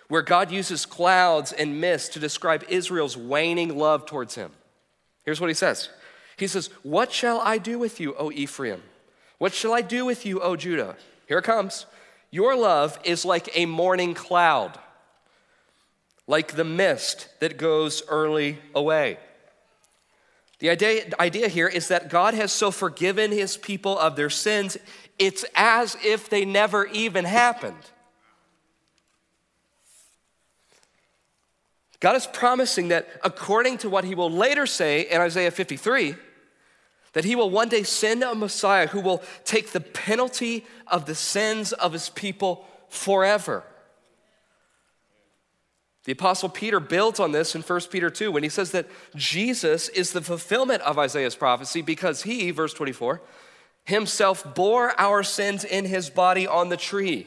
where 0.06 0.22
God 0.22 0.52
uses 0.52 0.86
clouds 0.86 1.50
and 1.50 1.80
mist 1.80 2.12
to 2.12 2.20
describe 2.20 2.64
Israel's 2.68 3.16
waning 3.16 3.76
love 3.76 4.06
towards 4.06 4.36
him. 4.36 4.52
Here's 5.24 5.40
what 5.40 5.50
he 5.50 5.54
says 5.54 5.88
He 6.36 6.46
says, 6.46 6.68
What 6.84 7.10
shall 7.10 7.40
I 7.40 7.58
do 7.58 7.76
with 7.76 7.98
you, 7.98 8.14
O 8.14 8.30
Ephraim? 8.30 8.84
What 9.38 9.52
shall 9.52 9.72
I 9.72 9.80
do 9.80 10.04
with 10.04 10.24
you, 10.24 10.40
O 10.42 10.54
Judah? 10.54 10.94
Here 11.26 11.38
it 11.38 11.44
comes. 11.44 11.86
Your 12.30 12.54
love 12.54 13.00
is 13.02 13.24
like 13.24 13.48
a 13.54 13.66
morning 13.66 14.14
cloud, 14.14 14.78
like 16.30 16.52
the 16.52 16.62
mist 16.62 17.26
that 17.40 17.56
goes 17.58 18.04
early 18.06 18.56
away. 18.72 19.18
The 20.60 20.70
idea, 20.70 21.06
idea 21.18 21.48
here 21.48 21.66
is 21.66 21.88
that 21.88 22.08
God 22.08 22.34
has 22.34 22.52
so 22.52 22.70
forgiven 22.70 23.32
his 23.32 23.56
people 23.56 23.98
of 23.98 24.14
their 24.14 24.30
sins, 24.30 24.76
it's 25.18 25.44
as 25.56 25.96
if 26.04 26.30
they 26.30 26.44
never 26.44 26.86
even 26.86 27.24
happened. 27.24 27.82
God 31.98 32.14
is 32.14 32.28
promising 32.28 32.88
that 32.88 33.08
according 33.24 33.78
to 33.78 33.90
what 33.90 34.04
he 34.04 34.14
will 34.14 34.30
later 34.30 34.66
say 34.66 35.00
in 35.00 35.20
Isaiah 35.20 35.50
53, 35.50 36.14
that 37.12 37.24
he 37.24 37.34
will 37.34 37.50
one 37.50 37.68
day 37.68 37.82
send 37.82 38.22
a 38.22 38.36
Messiah 38.36 38.86
who 38.86 39.00
will 39.00 39.20
take 39.44 39.72
the 39.72 39.80
penalty 39.80 40.64
of 40.86 41.06
the 41.06 41.16
sins 41.16 41.72
of 41.72 41.92
his 41.92 42.08
people 42.08 42.64
forever. 42.88 43.64
The 46.04 46.12
Apostle 46.12 46.48
Peter 46.48 46.80
builds 46.80 47.20
on 47.20 47.32
this 47.32 47.54
in 47.54 47.62
1 47.62 47.80
Peter 47.90 48.08
2 48.08 48.32
when 48.32 48.42
he 48.42 48.48
says 48.48 48.70
that 48.70 48.88
Jesus 49.14 49.88
is 49.90 50.12
the 50.12 50.22
fulfillment 50.22 50.82
of 50.82 50.98
Isaiah's 50.98 51.36
prophecy 51.36 51.82
because 51.82 52.22
he, 52.22 52.50
verse 52.50 52.72
24, 52.72 53.20
himself 53.84 54.54
bore 54.54 54.98
our 54.98 55.22
sins 55.22 55.64
in 55.64 55.84
his 55.84 56.08
body 56.08 56.46
on 56.46 56.70
the 56.70 56.76
tree, 56.76 57.26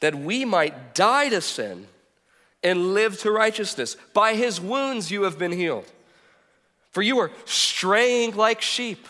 that 0.00 0.14
we 0.14 0.44
might 0.44 0.94
die 0.94 1.28
to 1.28 1.40
sin 1.40 1.86
and 2.62 2.94
live 2.94 3.18
to 3.20 3.30
righteousness. 3.30 3.96
By 4.14 4.34
his 4.34 4.60
wounds 4.60 5.10
you 5.10 5.24
have 5.24 5.38
been 5.38 5.52
healed. 5.52 5.90
For 6.92 7.02
you 7.02 7.16
were 7.16 7.30
straying 7.44 8.36
like 8.36 8.62
sheep, 8.62 9.06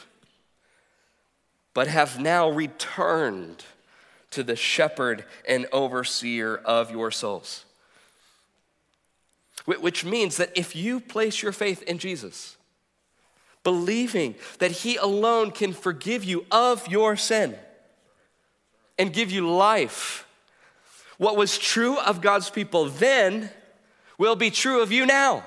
but 1.73 1.87
have 1.87 2.21
now 2.21 2.51
returned 2.51 3.65
to 4.33 4.43
the 4.43 4.57
shepherd 4.57 5.25
and 5.49 5.67
overseer 5.73 6.57
of 6.57 6.91
your 6.91 7.11
souls. 7.11 7.65
Which 9.67 10.05
means 10.05 10.37
that 10.39 10.57
if 10.57 10.75
you 10.75 11.01
place 11.01 11.43
your 11.43 11.53
faith 11.53 11.83
in 11.83 11.99
Jesus, 11.99 12.57
believing 13.63 14.35
that 14.59 14.71
He 14.71 14.97
alone 14.97 15.51
can 15.51 15.73
forgive 15.73 16.25
you 16.25 16.47
of 16.51 16.89
your 16.89 17.17
sin 17.17 17.57
and 18.99 19.13
give 19.13 19.31
you 19.31 19.51
life. 19.51 20.27
What 21.19 21.37
was 21.37 21.59
true 21.59 21.99
of 21.99 22.21
God's 22.21 22.51
people 22.51 22.87
then 22.87 23.51
will 24.19 24.37
be 24.37 24.51
true 24.51 24.83
of 24.83 24.93
you 24.93 25.07
now. 25.07 25.45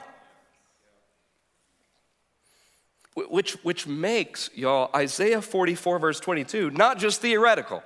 Which, 3.15 3.53
which 3.63 3.85
makes, 3.85 4.49
y'all, 4.55 4.89
Isaiah 4.95 5.41
44, 5.41 5.99
verse 5.99 6.19
22, 6.19 6.71
not 6.71 6.97
just 6.97 7.21
theoretical. 7.21 7.83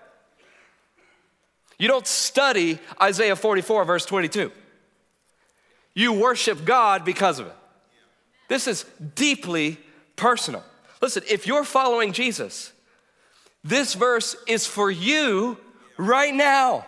You 1.77 1.89
don't 1.89 2.07
study 2.07 2.79
Isaiah 3.01 3.35
44, 3.35 3.83
verse 3.83 4.05
22. 4.05 4.51
You 5.97 6.13
worship 6.13 6.63
God 6.63 7.03
because 7.03 7.39
of 7.39 7.47
it. 7.47 7.55
This 8.49 8.67
is 8.67 8.85
deeply 9.15 9.79
personal. 10.15 10.63
Listen, 11.01 11.23
if 11.27 11.47
you're 11.47 11.63
following 11.63 12.13
Jesus, 12.13 12.71
this 13.63 13.95
verse 13.95 14.35
is 14.47 14.67
for 14.67 14.91
you 14.91 15.57
right 15.97 16.35
now, 16.35 16.85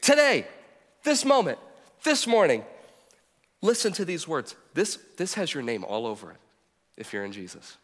today, 0.00 0.44
this 1.04 1.24
moment, 1.24 1.60
this 2.02 2.26
morning. 2.26 2.64
Listen 3.62 3.92
to 3.92 4.04
these 4.04 4.26
words. 4.26 4.56
This, 4.74 4.98
this 5.16 5.34
has 5.34 5.54
your 5.54 5.62
name 5.62 5.84
all 5.84 6.08
over 6.08 6.32
it 6.32 6.38
if 6.96 7.12
you're 7.12 7.24
in 7.24 7.30
Jesus. 7.30 7.76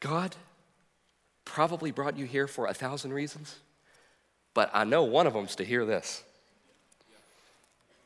God 0.00 0.36
probably 1.46 1.92
brought 1.92 2.18
you 2.18 2.26
here 2.26 2.46
for 2.46 2.66
a 2.66 2.74
thousand 2.74 3.14
reasons, 3.14 3.56
but 4.54 4.70
I 4.72 4.84
know 4.84 5.04
one 5.04 5.26
of 5.26 5.32
them's 5.32 5.56
to 5.56 5.64
hear 5.64 5.84
this. 5.84 6.22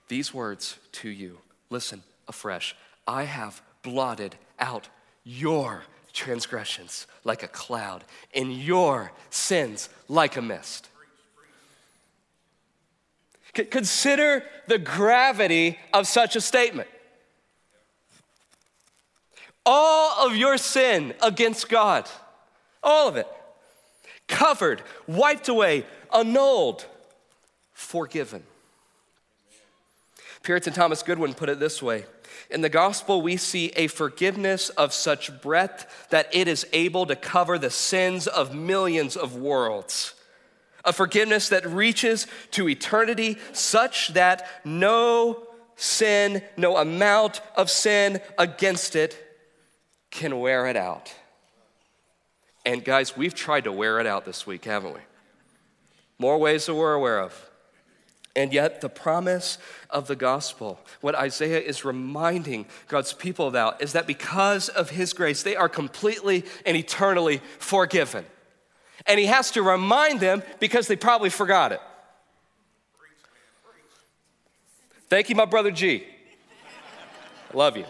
These 0.09 0.35
words 0.35 0.79
to 0.93 1.09
you. 1.09 1.39
Listen 1.71 2.03
afresh. 2.29 2.77
I 3.07 3.25
have 3.25 3.63
blotted 3.83 4.37
out 4.59 4.89
your 5.25 5.85
transgressions 6.13 7.07
like 7.25 7.43
a 7.43 7.49
cloud, 7.49 8.05
and 8.35 8.53
your 8.53 9.13
sins 9.31 9.89
like 10.09 10.37
a 10.37 10.43
mist. 10.43 10.89
Consider 13.53 14.45
the 14.67 14.79
gravity 14.79 15.79
of 15.93 16.07
such 16.07 16.37
a 16.37 16.41
statement. 16.41 16.89
All 19.67 20.27
of 20.27 20.37
your 20.37 20.57
sin 20.57 21.15
against 21.23 21.69
God, 21.69 22.09
all 22.83 23.09
of 23.09 23.17
it, 23.17 23.27
covered, 24.29 24.83
wiped 25.07 25.49
away, 25.49 25.85
annulled, 26.13 26.87
forgiven. 27.73 28.43
Puritan 30.43 30.75
Thomas 30.75 31.03
Goodwin 31.03 31.35
put 31.35 31.49
it 31.49 31.59
this 31.59 31.83
way 31.83 32.05
In 32.51 32.61
the 32.61 32.69
gospel, 32.69 33.23
we 33.23 33.37
see 33.37 33.73
a 33.77 33.87
forgiveness 33.87 34.69
of 34.71 34.93
such 34.93 35.41
breadth 35.41 36.09
that 36.11 36.29
it 36.33 36.49
is 36.49 36.67
able 36.73 37.07
to 37.07 37.17
cover 37.17 37.59
the 37.59 37.71
sins 37.71 38.27
of 38.27 38.55
millions 38.55 39.17
of 39.17 39.37
worlds. 39.37 40.15
A 40.85 40.93
forgiveness 40.93 41.49
that 41.49 41.67
reaches 41.67 42.27
to 42.51 42.69
eternity, 42.69 43.39
such 43.53 44.09
that 44.09 44.47
no 44.67 45.47
sin, 45.77 46.43
no 46.59 46.77
amount 46.77 47.41
of 47.57 47.71
sin 47.71 48.21
against 48.39 48.95
it 48.95 49.19
can 50.11 50.39
wear 50.41 50.67
it 50.67 50.77
out. 50.77 51.15
And 52.65 52.85
guys, 52.85 53.17
we've 53.17 53.35
tried 53.35 53.65
to 53.65 53.73
wear 53.73 54.01
it 54.01 54.07
out 54.07 54.25
this 54.25 54.47
week, 54.47 54.65
haven't 54.65 54.95
we? 54.95 55.01
More 56.19 56.39
ways 56.39 56.67
than 56.67 56.77
we're 56.77 56.95
aware 56.95 57.21
of. 57.21 57.51
And 58.37 58.53
yet, 58.53 58.81
the 58.81 58.89
promise 58.89 59.59
of 59.91 60.09
the 60.09 60.17
gospel, 60.17 60.81
what 61.01 61.15
Isaiah 61.15 61.61
is 61.61 61.85
reminding 61.85 62.67
God's 62.89 63.13
people 63.13 63.47
about, 63.47 63.81
is 63.81 63.93
that 63.93 64.09
because 64.09 64.69
of 64.69 64.91
his 64.91 65.13
grace, 65.13 65.43
they 65.45 65.55
are 65.55 65.69
completely 65.69 66.45
and 66.67 66.77
eternally 66.77 67.41
forgiven. 67.59 68.25
And 69.07 69.21
he 69.21 69.27
has 69.27 69.53
to 69.53 69.63
remind 69.63 70.19
them 70.19 70.43
because 70.59 70.89
they 70.89 70.97
probably 70.97 71.31
forgot 71.31 71.73
it. 71.73 71.81
Thank 75.09 75.29
you, 75.29 75.37
my 75.37 75.45
brother 75.45 75.71
G. 75.71 76.05
I 77.53 77.57
love 77.57 77.77
you. 77.77 77.85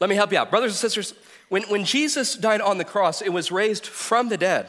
Let 0.00 0.10
me 0.10 0.16
help 0.16 0.32
you 0.32 0.38
out. 0.38 0.50
Brothers 0.50 0.72
and 0.72 0.78
sisters, 0.78 1.14
when, 1.52 1.64
when 1.64 1.84
Jesus 1.84 2.34
died 2.34 2.62
on 2.62 2.78
the 2.78 2.84
cross, 2.84 3.20
it 3.20 3.28
was 3.28 3.52
raised 3.52 3.84
from 3.86 4.30
the 4.30 4.38
dead. 4.38 4.68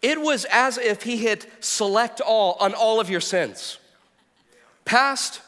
It 0.00 0.18
was 0.18 0.46
as 0.46 0.78
if 0.78 1.02
he 1.02 1.18
hit 1.18 1.46
select 1.60 2.22
all 2.22 2.56
on 2.60 2.72
all 2.72 2.98
of 2.98 3.10
your 3.10 3.20
sins 3.20 3.76
past, 4.86 5.42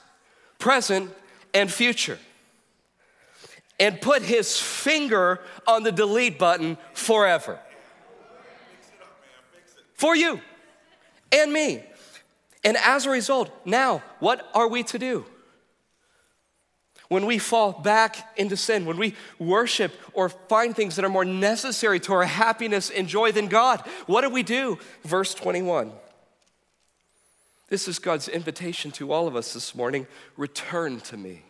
present, 0.58 1.10
and 1.54 1.72
future. 1.72 2.18
And 3.80 3.98
put 3.98 4.20
his 4.20 4.60
finger 4.60 5.40
on 5.66 5.82
the 5.82 5.92
delete 5.92 6.38
button 6.38 6.76
forever. 6.92 7.58
For 9.94 10.14
you 10.14 10.42
and 11.32 11.50
me. 11.50 11.82
And 12.62 12.76
as 12.76 13.06
a 13.06 13.10
result, 13.10 13.50
now, 13.64 14.02
what 14.20 14.46
are 14.52 14.68
we 14.68 14.82
to 14.82 14.98
do? 14.98 15.24
When 17.08 17.26
we 17.26 17.38
fall 17.38 17.72
back 17.72 18.36
into 18.36 18.56
sin, 18.56 18.84
when 18.84 18.96
we 18.96 19.14
worship 19.38 19.92
or 20.12 20.28
find 20.28 20.74
things 20.74 20.96
that 20.96 21.04
are 21.04 21.10
more 21.10 21.24
necessary 21.24 22.00
to 22.00 22.12
our 22.12 22.24
happiness 22.24 22.90
and 22.90 23.08
joy 23.08 23.32
than 23.32 23.48
God, 23.48 23.80
what 24.06 24.22
do 24.22 24.30
we 24.30 24.42
do? 24.42 24.78
Verse 25.04 25.34
21. 25.34 25.92
This 27.68 27.88
is 27.88 27.98
God's 27.98 28.28
invitation 28.28 28.90
to 28.92 29.12
all 29.12 29.26
of 29.26 29.34
us 29.34 29.52
this 29.52 29.74
morning 29.74 30.06
return 30.36 31.00
to 31.00 31.16
me, 31.16 31.42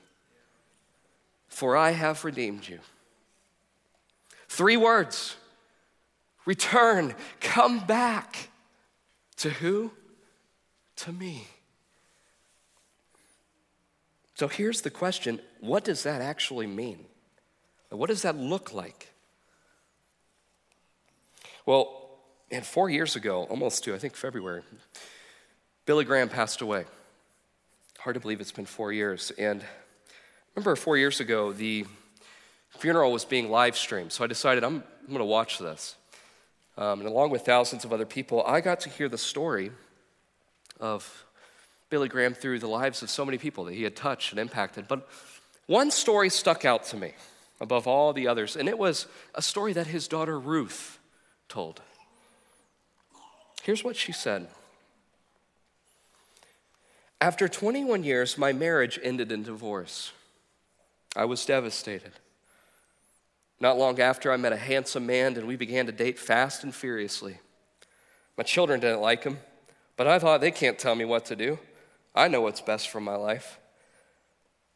for 1.48 1.76
I 1.76 1.90
have 1.90 2.24
redeemed 2.24 2.66
you. 2.68 2.80
Three 4.48 4.76
words 4.76 5.36
return, 6.46 7.14
come 7.40 7.80
back. 7.80 8.50
To 9.38 9.50
who? 9.50 9.90
To 10.96 11.12
me. 11.12 11.46
So 14.36 14.48
here's 14.48 14.82
the 14.82 14.90
question 14.90 15.40
what 15.60 15.82
does 15.82 16.04
that 16.04 16.20
actually 16.20 16.66
mean? 16.66 17.06
What 17.88 18.08
does 18.08 18.22
that 18.22 18.36
look 18.36 18.72
like? 18.72 19.12
Well, 21.64 22.10
and 22.50 22.64
four 22.64 22.90
years 22.90 23.16
ago, 23.16 23.44
almost 23.44 23.82
two, 23.82 23.94
I 23.94 23.98
think 23.98 24.14
February, 24.14 24.62
Billy 25.86 26.04
Graham 26.04 26.28
passed 26.28 26.60
away. 26.60 26.84
Hard 27.98 28.14
to 28.14 28.20
believe 28.20 28.40
it's 28.40 28.52
been 28.52 28.66
four 28.66 28.92
years. 28.92 29.32
And 29.38 29.64
remember, 30.54 30.76
four 30.76 30.96
years 30.96 31.18
ago, 31.18 31.52
the 31.52 31.86
funeral 32.70 33.10
was 33.12 33.24
being 33.24 33.50
live 33.50 33.76
streamed. 33.76 34.12
So 34.12 34.22
I 34.22 34.26
decided 34.26 34.62
I'm, 34.62 34.84
I'm 35.00 35.08
going 35.08 35.18
to 35.18 35.24
watch 35.24 35.58
this. 35.58 35.96
Um, 36.76 37.00
and 37.00 37.08
along 37.08 37.30
with 37.30 37.46
thousands 37.46 37.84
of 37.84 37.92
other 37.92 38.04
people, 38.04 38.44
I 38.46 38.60
got 38.60 38.80
to 38.80 38.90
hear 38.90 39.08
the 39.08 39.18
story 39.18 39.72
of 40.78 41.25
Billy 41.88 42.08
Graham 42.08 42.34
through 42.34 42.58
the 42.58 42.68
lives 42.68 43.02
of 43.02 43.10
so 43.10 43.24
many 43.24 43.38
people 43.38 43.64
that 43.64 43.74
he 43.74 43.84
had 43.84 43.94
touched 43.94 44.32
and 44.32 44.40
impacted. 44.40 44.88
But 44.88 45.08
one 45.66 45.90
story 45.90 46.30
stuck 46.30 46.64
out 46.64 46.84
to 46.86 46.96
me 46.96 47.12
above 47.60 47.86
all 47.86 48.12
the 48.12 48.28
others, 48.28 48.56
and 48.56 48.68
it 48.68 48.78
was 48.78 49.06
a 49.34 49.42
story 49.42 49.72
that 49.72 49.86
his 49.86 50.08
daughter 50.08 50.38
Ruth 50.38 50.98
told. 51.48 51.80
Here's 53.62 53.82
what 53.82 53.96
she 53.96 54.12
said 54.12 54.48
After 57.20 57.48
21 57.48 58.04
years, 58.04 58.36
my 58.36 58.52
marriage 58.52 58.98
ended 59.02 59.32
in 59.32 59.42
divorce. 59.42 60.12
I 61.14 61.24
was 61.24 61.46
devastated. 61.46 62.12
Not 63.58 63.78
long 63.78 64.00
after, 64.00 64.30
I 64.30 64.36
met 64.36 64.52
a 64.52 64.56
handsome 64.56 65.06
man 65.06 65.34
and 65.36 65.46
we 65.46 65.56
began 65.56 65.86
to 65.86 65.92
date 65.92 66.18
fast 66.18 66.62
and 66.62 66.74
furiously. 66.74 67.38
My 68.36 68.44
children 68.44 68.80
didn't 68.80 69.00
like 69.00 69.24
him, 69.24 69.38
but 69.96 70.06
I 70.06 70.18
thought 70.18 70.42
they 70.42 70.50
can't 70.50 70.78
tell 70.78 70.94
me 70.94 71.06
what 71.06 71.24
to 71.26 71.36
do. 71.36 71.58
I 72.16 72.28
know 72.28 72.40
what's 72.40 72.62
best 72.62 72.88
for 72.88 73.00
my 73.00 73.14
life. 73.14 73.58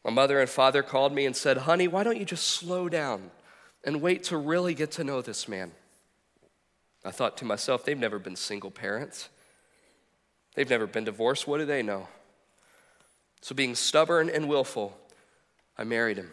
My 0.05 0.11
mother 0.11 0.39
and 0.39 0.49
father 0.49 0.83
called 0.83 1.13
me 1.13 1.25
and 1.25 1.35
said, 1.35 1.57
Honey, 1.57 1.87
why 1.87 2.03
don't 2.03 2.17
you 2.17 2.25
just 2.25 2.47
slow 2.47 2.87
down 2.87 3.31
and 3.83 4.01
wait 4.01 4.23
to 4.25 4.37
really 4.37 4.73
get 4.73 4.91
to 4.91 5.03
know 5.03 5.21
this 5.21 5.47
man? 5.47 5.71
I 7.03 7.11
thought 7.11 7.37
to 7.37 7.45
myself, 7.45 7.83
they've 7.83 7.97
never 7.97 8.19
been 8.19 8.35
single 8.35 8.69
parents. 8.69 9.29
They've 10.53 10.69
never 10.69 10.85
been 10.85 11.03
divorced. 11.03 11.47
What 11.47 11.57
do 11.57 11.65
they 11.65 11.81
know? 11.81 12.07
So, 13.41 13.55
being 13.55 13.73
stubborn 13.73 14.29
and 14.29 14.47
willful, 14.47 14.95
I 15.77 15.83
married 15.83 16.17
him. 16.17 16.29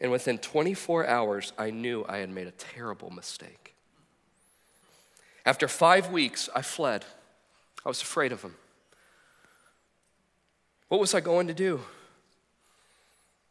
And 0.00 0.10
within 0.10 0.36
24 0.38 1.06
hours, 1.06 1.52
I 1.56 1.70
knew 1.70 2.04
I 2.06 2.18
had 2.18 2.30
made 2.30 2.46
a 2.46 2.52
terrible 2.52 3.10
mistake. 3.10 3.74
After 5.46 5.68
five 5.68 6.10
weeks, 6.10 6.50
I 6.54 6.60
fled. 6.60 7.06
I 7.84 7.88
was 7.88 8.02
afraid 8.02 8.32
of 8.32 8.42
him. 8.42 8.56
What 10.90 10.98
was 10.98 11.14
I 11.14 11.20
going 11.20 11.46
to 11.46 11.54
do? 11.54 11.80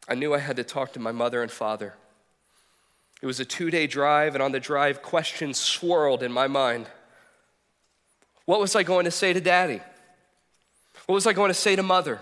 I 0.06 0.14
knew 0.14 0.34
I 0.34 0.38
had 0.38 0.56
to 0.56 0.64
talk 0.64 0.92
to 0.92 1.00
my 1.00 1.10
mother 1.10 1.42
and 1.42 1.50
father. 1.50 1.94
It 3.22 3.26
was 3.26 3.40
a 3.40 3.46
two 3.46 3.70
day 3.70 3.86
drive, 3.86 4.34
and 4.34 4.42
on 4.42 4.52
the 4.52 4.60
drive, 4.60 5.00
questions 5.00 5.58
swirled 5.58 6.22
in 6.22 6.32
my 6.32 6.46
mind. 6.48 6.86
What 8.44 8.60
was 8.60 8.76
I 8.76 8.82
going 8.82 9.06
to 9.06 9.10
say 9.10 9.32
to 9.32 9.40
daddy? 9.40 9.80
What 11.06 11.14
was 11.14 11.26
I 11.26 11.32
going 11.32 11.48
to 11.48 11.54
say 11.54 11.74
to 11.76 11.82
mother? 11.82 12.20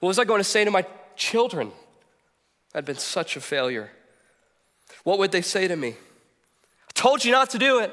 What 0.00 0.08
was 0.08 0.18
I 0.18 0.24
going 0.24 0.40
to 0.40 0.44
say 0.44 0.62
to 0.62 0.70
my 0.70 0.84
children? 1.16 1.72
I'd 2.74 2.84
been 2.84 2.98
such 2.98 3.34
a 3.36 3.40
failure. 3.40 3.90
What 5.04 5.18
would 5.18 5.32
they 5.32 5.40
say 5.40 5.68
to 5.68 5.74
me? 5.76 5.88
I 5.88 6.92
told 6.92 7.24
you 7.24 7.32
not 7.32 7.48
to 7.50 7.58
do 7.58 7.78
it. 7.78 7.90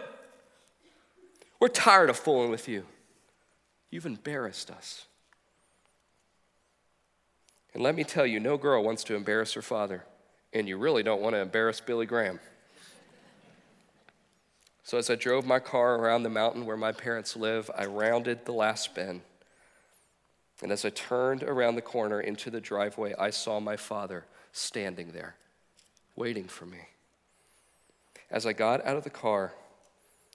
We're 1.62 1.70
tired 1.70 2.10
of 2.10 2.18
fooling 2.18 2.52
with 2.52 2.68
you. 2.68 2.84
You've 3.89 4.06
embarrassed 4.06 4.70
us. 4.70 5.06
And 7.73 7.81
let 7.81 7.95
me 7.95 8.03
tell 8.03 8.25
you, 8.25 8.39
no 8.39 8.57
girl 8.57 8.83
wants 8.83 9.03
to 9.05 9.15
embarrass 9.15 9.53
her 9.53 9.62
father, 9.62 10.03
and 10.53 10.67
you 10.67 10.77
really 10.77 11.03
don't 11.03 11.21
want 11.21 11.33
to 11.36 11.39
embarrass 11.39 11.81
Billy 11.81 12.05
Graham. 12.05 12.39
So, 14.83 14.97
as 14.97 15.09
I 15.09 15.15
drove 15.15 15.45
my 15.45 15.59
car 15.59 15.95
around 15.95 16.23
the 16.23 16.29
mountain 16.29 16.65
where 16.65 16.77
my 16.77 16.91
parents 16.91 17.36
live, 17.36 17.71
I 17.75 17.86
rounded 17.86 18.45
the 18.45 18.51
last 18.51 18.93
bend. 18.93 19.21
And 20.62 20.71
as 20.71 20.86
I 20.86 20.89
turned 20.89 21.41
around 21.41 21.75
the 21.75 21.81
corner 21.81 22.19
into 22.19 22.51
the 22.51 22.62
driveway, 22.62 23.13
I 23.17 23.31
saw 23.31 23.59
my 23.59 23.75
father 23.75 24.25
standing 24.51 25.12
there, 25.12 25.36
waiting 26.15 26.45
for 26.45 26.65
me. 26.65 26.79
As 28.29 28.45
I 28.45 28.53
got 28.53 28.86
out 28.86 28.97
of 28.97 29.03
the 29.03 29.09
car, 29.09 29.53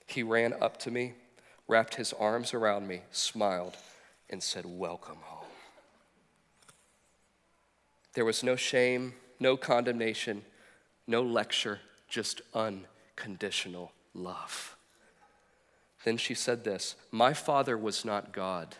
he 0.07 0.23
ran 0.23 0.53
up 0.61 0.77
to 0.79 0.91
me, 0.91 1.13
wrapped 1.67 1.95
his 1.95 2.13
arms 2.13 2.53
around 2.53 2.87
me, 2.87 3.01
smiled, 3.11 3.77
and 4.29 4.41
said, 4.41 4.65
Welcome 4.65 5.17
home. 5.21 5.38
There 8.13 8.25
was 8.25 8.43
no 8.43 8.55
shame, 8.55 9.13
no 9.39 9.55
condemnation, 9.55 10.43
no 11.07 11.21
lecture, 11.21 11.79
just 12.07 12.41
unconditional 12.53 13.91
love. 14.13 14.75
Then 16.03 16.17
she 16.17 16.33
said 16.33 16.63
this 16.63 16.95
My 17.11 17.33
father 17.33 17.77
was 17.77 18.03
not 18.03 18.31
God, 18.31 18.75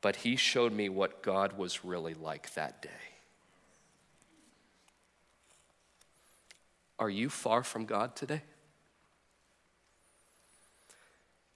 but 0.00 0.16
he 0.16 0.36
showed 0.36 0.72
me 0.72 0.88
what 0.88 1.22
God 1.22 1.58
was 1.58 1.84
really 1.84 2.14
like 2.14 2.54
that 2.54 2.80
day. 2.82 2.90
Are 6.98 7.10
you 7.10 7.28
far 7.28 7.64
from 7.64 7.84
God 7.84 8.14
today? 8.14 8.42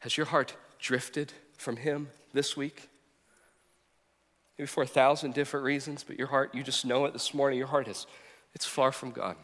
Has 0.00 0.16
your 0.16 0.26
heart 0.26 0.56
drifted 0.78 1.32
from 1.56 1.76
Him 1.76 2.10
this 2.32 2.56
week? 2.56 2.88
Maybe 4.58 4.66
for 4.66 4.82
a 4.82 4.86
thousand 4.86 5.34
different 5.34 5.64
reasons, 5.64 6.02
but 6.02 6.18
your 6.18 6.28
heart, 6.28 6.54
you 6.54 6.62
just 6.62 6.84
know 6.84 7.04
it 7.04 7.12
this 7.12 7.34
morning, 7.34 7.58
your 7.58 7.68
heart 7.68 7.88
is, 7.88 8.06
it's 8.54 8.64
far 8.64 8.90
from 8.90 9.10
God. 9.10 9.36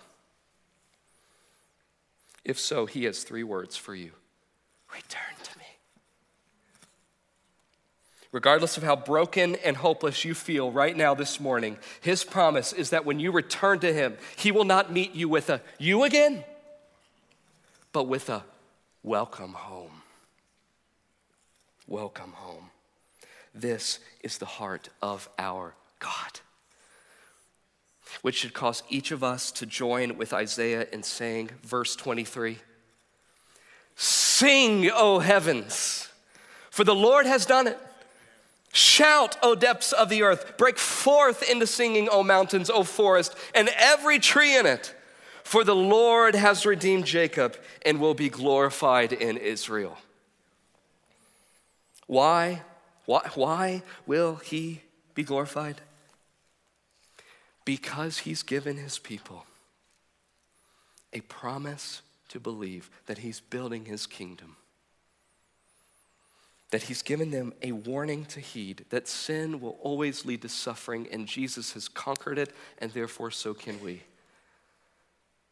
If 2.45 2.59
so, 2.59 2.87
He 2.87 3.05
has 3.05 3.23
three 3.23 3.45
words 3.45 3.77
for 3.77 3.95
you 3.95 4.13
return 4.93 5.35
to 5.43 5.59
me. 5.59 5.65
Regardless 8.31 8.77
of 8.77 8.83
how 8.83 8.97
broken 8.97 9.57
and 9.57 9.77
hopeless 9.77 10.25
you 10.25 10.35
feel 10.35 10.71
right 10.71 10.97
now 10.97 11.15
this 11.15 11.39
morning, 11.39 11.79
His 12.01 12.25
promise 12.25 12.73
is 12.73 12.91
that 12.91 13.05
when 13.05 13.21
you 13.21 13.31
return 13.31 13.81
to 13.81 13.93
Him, 13.93 14.17
He 14.37 14.51
will 14.51 14.65
not 14.65 14.91
meet 14.93 15.15
you 15.15 15.29
with 15.29 15.51
a 15.51 15.61
you 15.79 16.05
again, 16.05 16.45
but 17.93 18.05
with 18.05 18.31
a 18.31 18.45
welcome 19.03 19.53
home. 19.53 20.03
Welcome 21.87 22.33
home. 22.33 22.71
This 23.55 23.99
is 24.23 24.39
the 24.39 24.47
heart 24.47 24.89
of 25.01 25.29
our 25.39 25.75
God, 25.99 26.41
which 28.23 28.37
should 28.37 28.55
cause 28.55 28.83
each 28.89 29.11
of 29.11 29.23
us 29.23 29.53
to 29.53 29.67
join 29.67 30.17
with 30.17 30.33
Isaiah 30.33 30.87
in 30.93 31.03
saying, 31.03 31.51
verse 31.63 31.95
23 31.97 32.59
Sing, 33.95 34.91
O 34.93 35.19
heavens, 35.19 36.09
for 36.71 36.85
the 36.85 36.95
Lord 36.95 37.27
has 37.27 37.45
done 37.45 37.67
it. 37.67 37.79
Shout, 38.73 39.37
O 39.43 39.55
depths 39.55 39.93
of 39.93 40.09
the 40.09 40.23
earth. 40.23 40.57
Break 40.57 40.79
forth 40.79 41.49
into 41.49 41.67
singing, 41.67 42.09
O 42.11 42.23
mountains, 42.23 42.71
O 42.71 42.85
forest, 42.85 43.37
and 43.55 43.69
every 43.77 44.19
tree 44.19 44.57
in 44.57 44.65
it. 44.65 44.95
For 45.45 45.63
the 45.63 45.77
Lord 45.77 46.35
has 46.35 46.65
redeemed 46.65 47.05
Jacob 47.05 47.59
and 47.85 48.01
will 48.01 48.15
be 48.15 48.31
glorified 48.31 49.13
in 49.13 49.37
Israel. 49.37 49.99
Why? 52.07 52.63
Why, 53.05 53.29
why 53.35 53.83
will 54.07 54.37
he 54.37 54.83
be 55.15 55.23
glorified? 55.23 55.81
Because 57.65 58.19
he's 58.19 58.43
given 58.43 58.77
his 58.77 58.99
people 58.99 59.47
a 61.13 61.21
promise 61.23 62.03
to 62.29 62.41
believe 62.41 62.91
that 63.07 63.19
he's 63.19 63.41
building 63.41 63.85
his 63.85 64.07
kingdom. 64.07 64.57
That 66.71 66.85
he's 66.85 67.03
given 67.03 67.31
them 67.31 67.53
a 67.61 67.73
warning 67.73 68.25
to 68.27 68.41
heed 68.41 68.87
that 68.89 69.07
sin 69.07 69.61
will 69.61 69.77
always 69.83 70.25
lead 70.25 70.41
to 70.43 70.49
suffering, 70.49 71.07
and 71.13 71.27
Jesus 71.27 71.75
has 71.75 71.89
conquered 71.89 72.39
it, 72.39 72.55
and 72.79 72.91
therefore 72.93 73.31
so 73.31 73.53
can 73.53 73.83
we. 73.83 74.03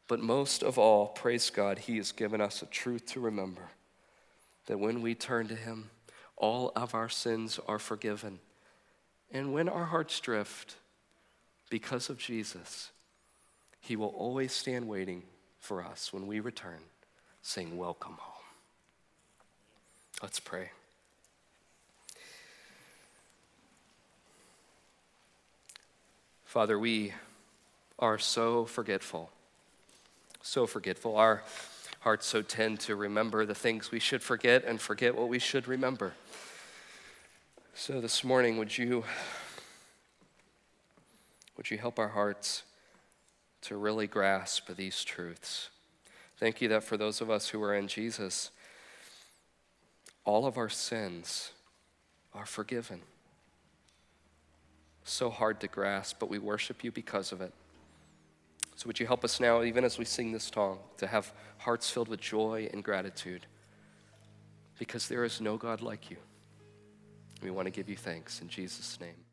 But 0.09 0.21
most 0.21 0.63
of 0.63 0.79
all, 0.79 1.09
praise 1.09 1.51
God, 1.51 1.79
he 1.79 1.99
has 1.99 2.11
given 2.11 2.41
us 2.41 2.63
a 2.63 2.67
truth 2.67 3.07
to 3.07 3.21
remember 3.21 3.69
that 4.67 4.81
when 4.81 5.03
we 5.03 5.15
turn 5.15 5.47
to 5.49 5.55
him, 5.55 5.91
all 6.41 6.73
of 6.75 6.95
our 6.95 7.09
sins 7.09 7.61
are 7.69 7.79
forgiven. 7.79 8.41
And 9.31 9.53
when 9.53 9.69
our 9.69 9.85
hearts 9.85 10.19
drift 10.19 10.75
because 11.69 12.11
of 12.11 12.19
Jesus, 12.19 12.91
He 13.81 13.95
will 13.95 14.09
always 14.09 14.53
stand 14.53 14.89
waiting 14.89 15.23
for 15.61 15.85
us 15.85 16.13
when 16.13 16.27
we 16.27 16.41
return, 16.41 16.81
saying, 17.43 17.77
Welcome 17.77 18.17
home. 18.19 18.45
Let's 20.23 20.41
pray. 20.41 20.71
Father, 26.45 26.79
we 26.79 27.13
are 27.99 28.19
so 28.19 28.65
forgetful, 28.65 29.31
so 30.43 30.67
forgetful. 30.67 31.17
Our 31.17 31.45
hearts 32.01 32.27
so 32.27 32.43
tend 32.43 32.81
to 32.81 32.97
remember 32.97 33.45
the 33.45 33.55
things 33.55 33.91
we 33.91 34.01
should 34.01 34.23
forget 34.23 34.65
and 34.65 34.81
forget 34.81 35.15
what 35.15 35.29
we 35.29 35.39
should 35.39 35.69
remember. 35.69 36.15
So 37.75 38.01
this 38.01 38.25
morning, 38.25 38.59
would 38.59 38.77
you, 38.77 39.05
would 41.57 41.71
you 41.71 41.79
help 41.79 41.99
our 41.99 42.09
hearts 42.09 42.65
to 43.63 43.77
really 43.77 44.07
grasp 44.07 44.69
these 44.77 45.03
truths? 45.05 45.71
Thank 46.37 46.61
you 46.61 46.69
that 46.69 46.85
for 46.85 46.97
those 46.97 47.21
of 47.21 47.31
us 47.31 47.49
who 47.49 47.63
are 47.63 47.75
in 47.75 47.89
Jesus, 47.89 48.51
all 50.25 50.47
of 50.47 50.59
our 50.59 50.69
sins 50.69 51.53
are 52.35 52.45
forgiven. 52.45 53.01
So 55.05 55.31
hard 55.31 55.61
to 55.61 55.69
grasp, 55.69 56.17
but 56.19 56.29
we 56.29 56.39
worship 56.39 56.85
you 56.85 56.93
because 56.93 57.33
of 57.33 57.41
it. 57.41 57.53
So, 58.77 58.87
would 58.87 58.99
you 58.99 59.07
help 59.07 59.25
us 59.25 59.41
now, 59.41 59.63
even 59.63 59.85
as 59.85 59.99
we 59.99 60.07
sing 60.07 60.33
this 60.33 60.51
song, 60.55 60.79
to 60.99 61.07
have 61.07 61.33
hearts 61.59 61.91
filled 61.91 62.09
with 62.09 62.21
joy 62.21 62.69
and 62.73 62.83
gratitude? 62.83 63.47
Because 64.79 65.07
there 65.09 65.25
is 65.25 65.41
no 65.41 65.57
God 65.57 65.83
like 65.83 66.11
you. 66.11 66.17
We 67.43 67.51
want 67.51 67.67
to 67.67 67.71
give 67.71 67.89
you 67.89 67.97
thanks 67.97 68.41
in 68.41 68.49
Jesus' 68.49 68.99
name. 69.01 69.30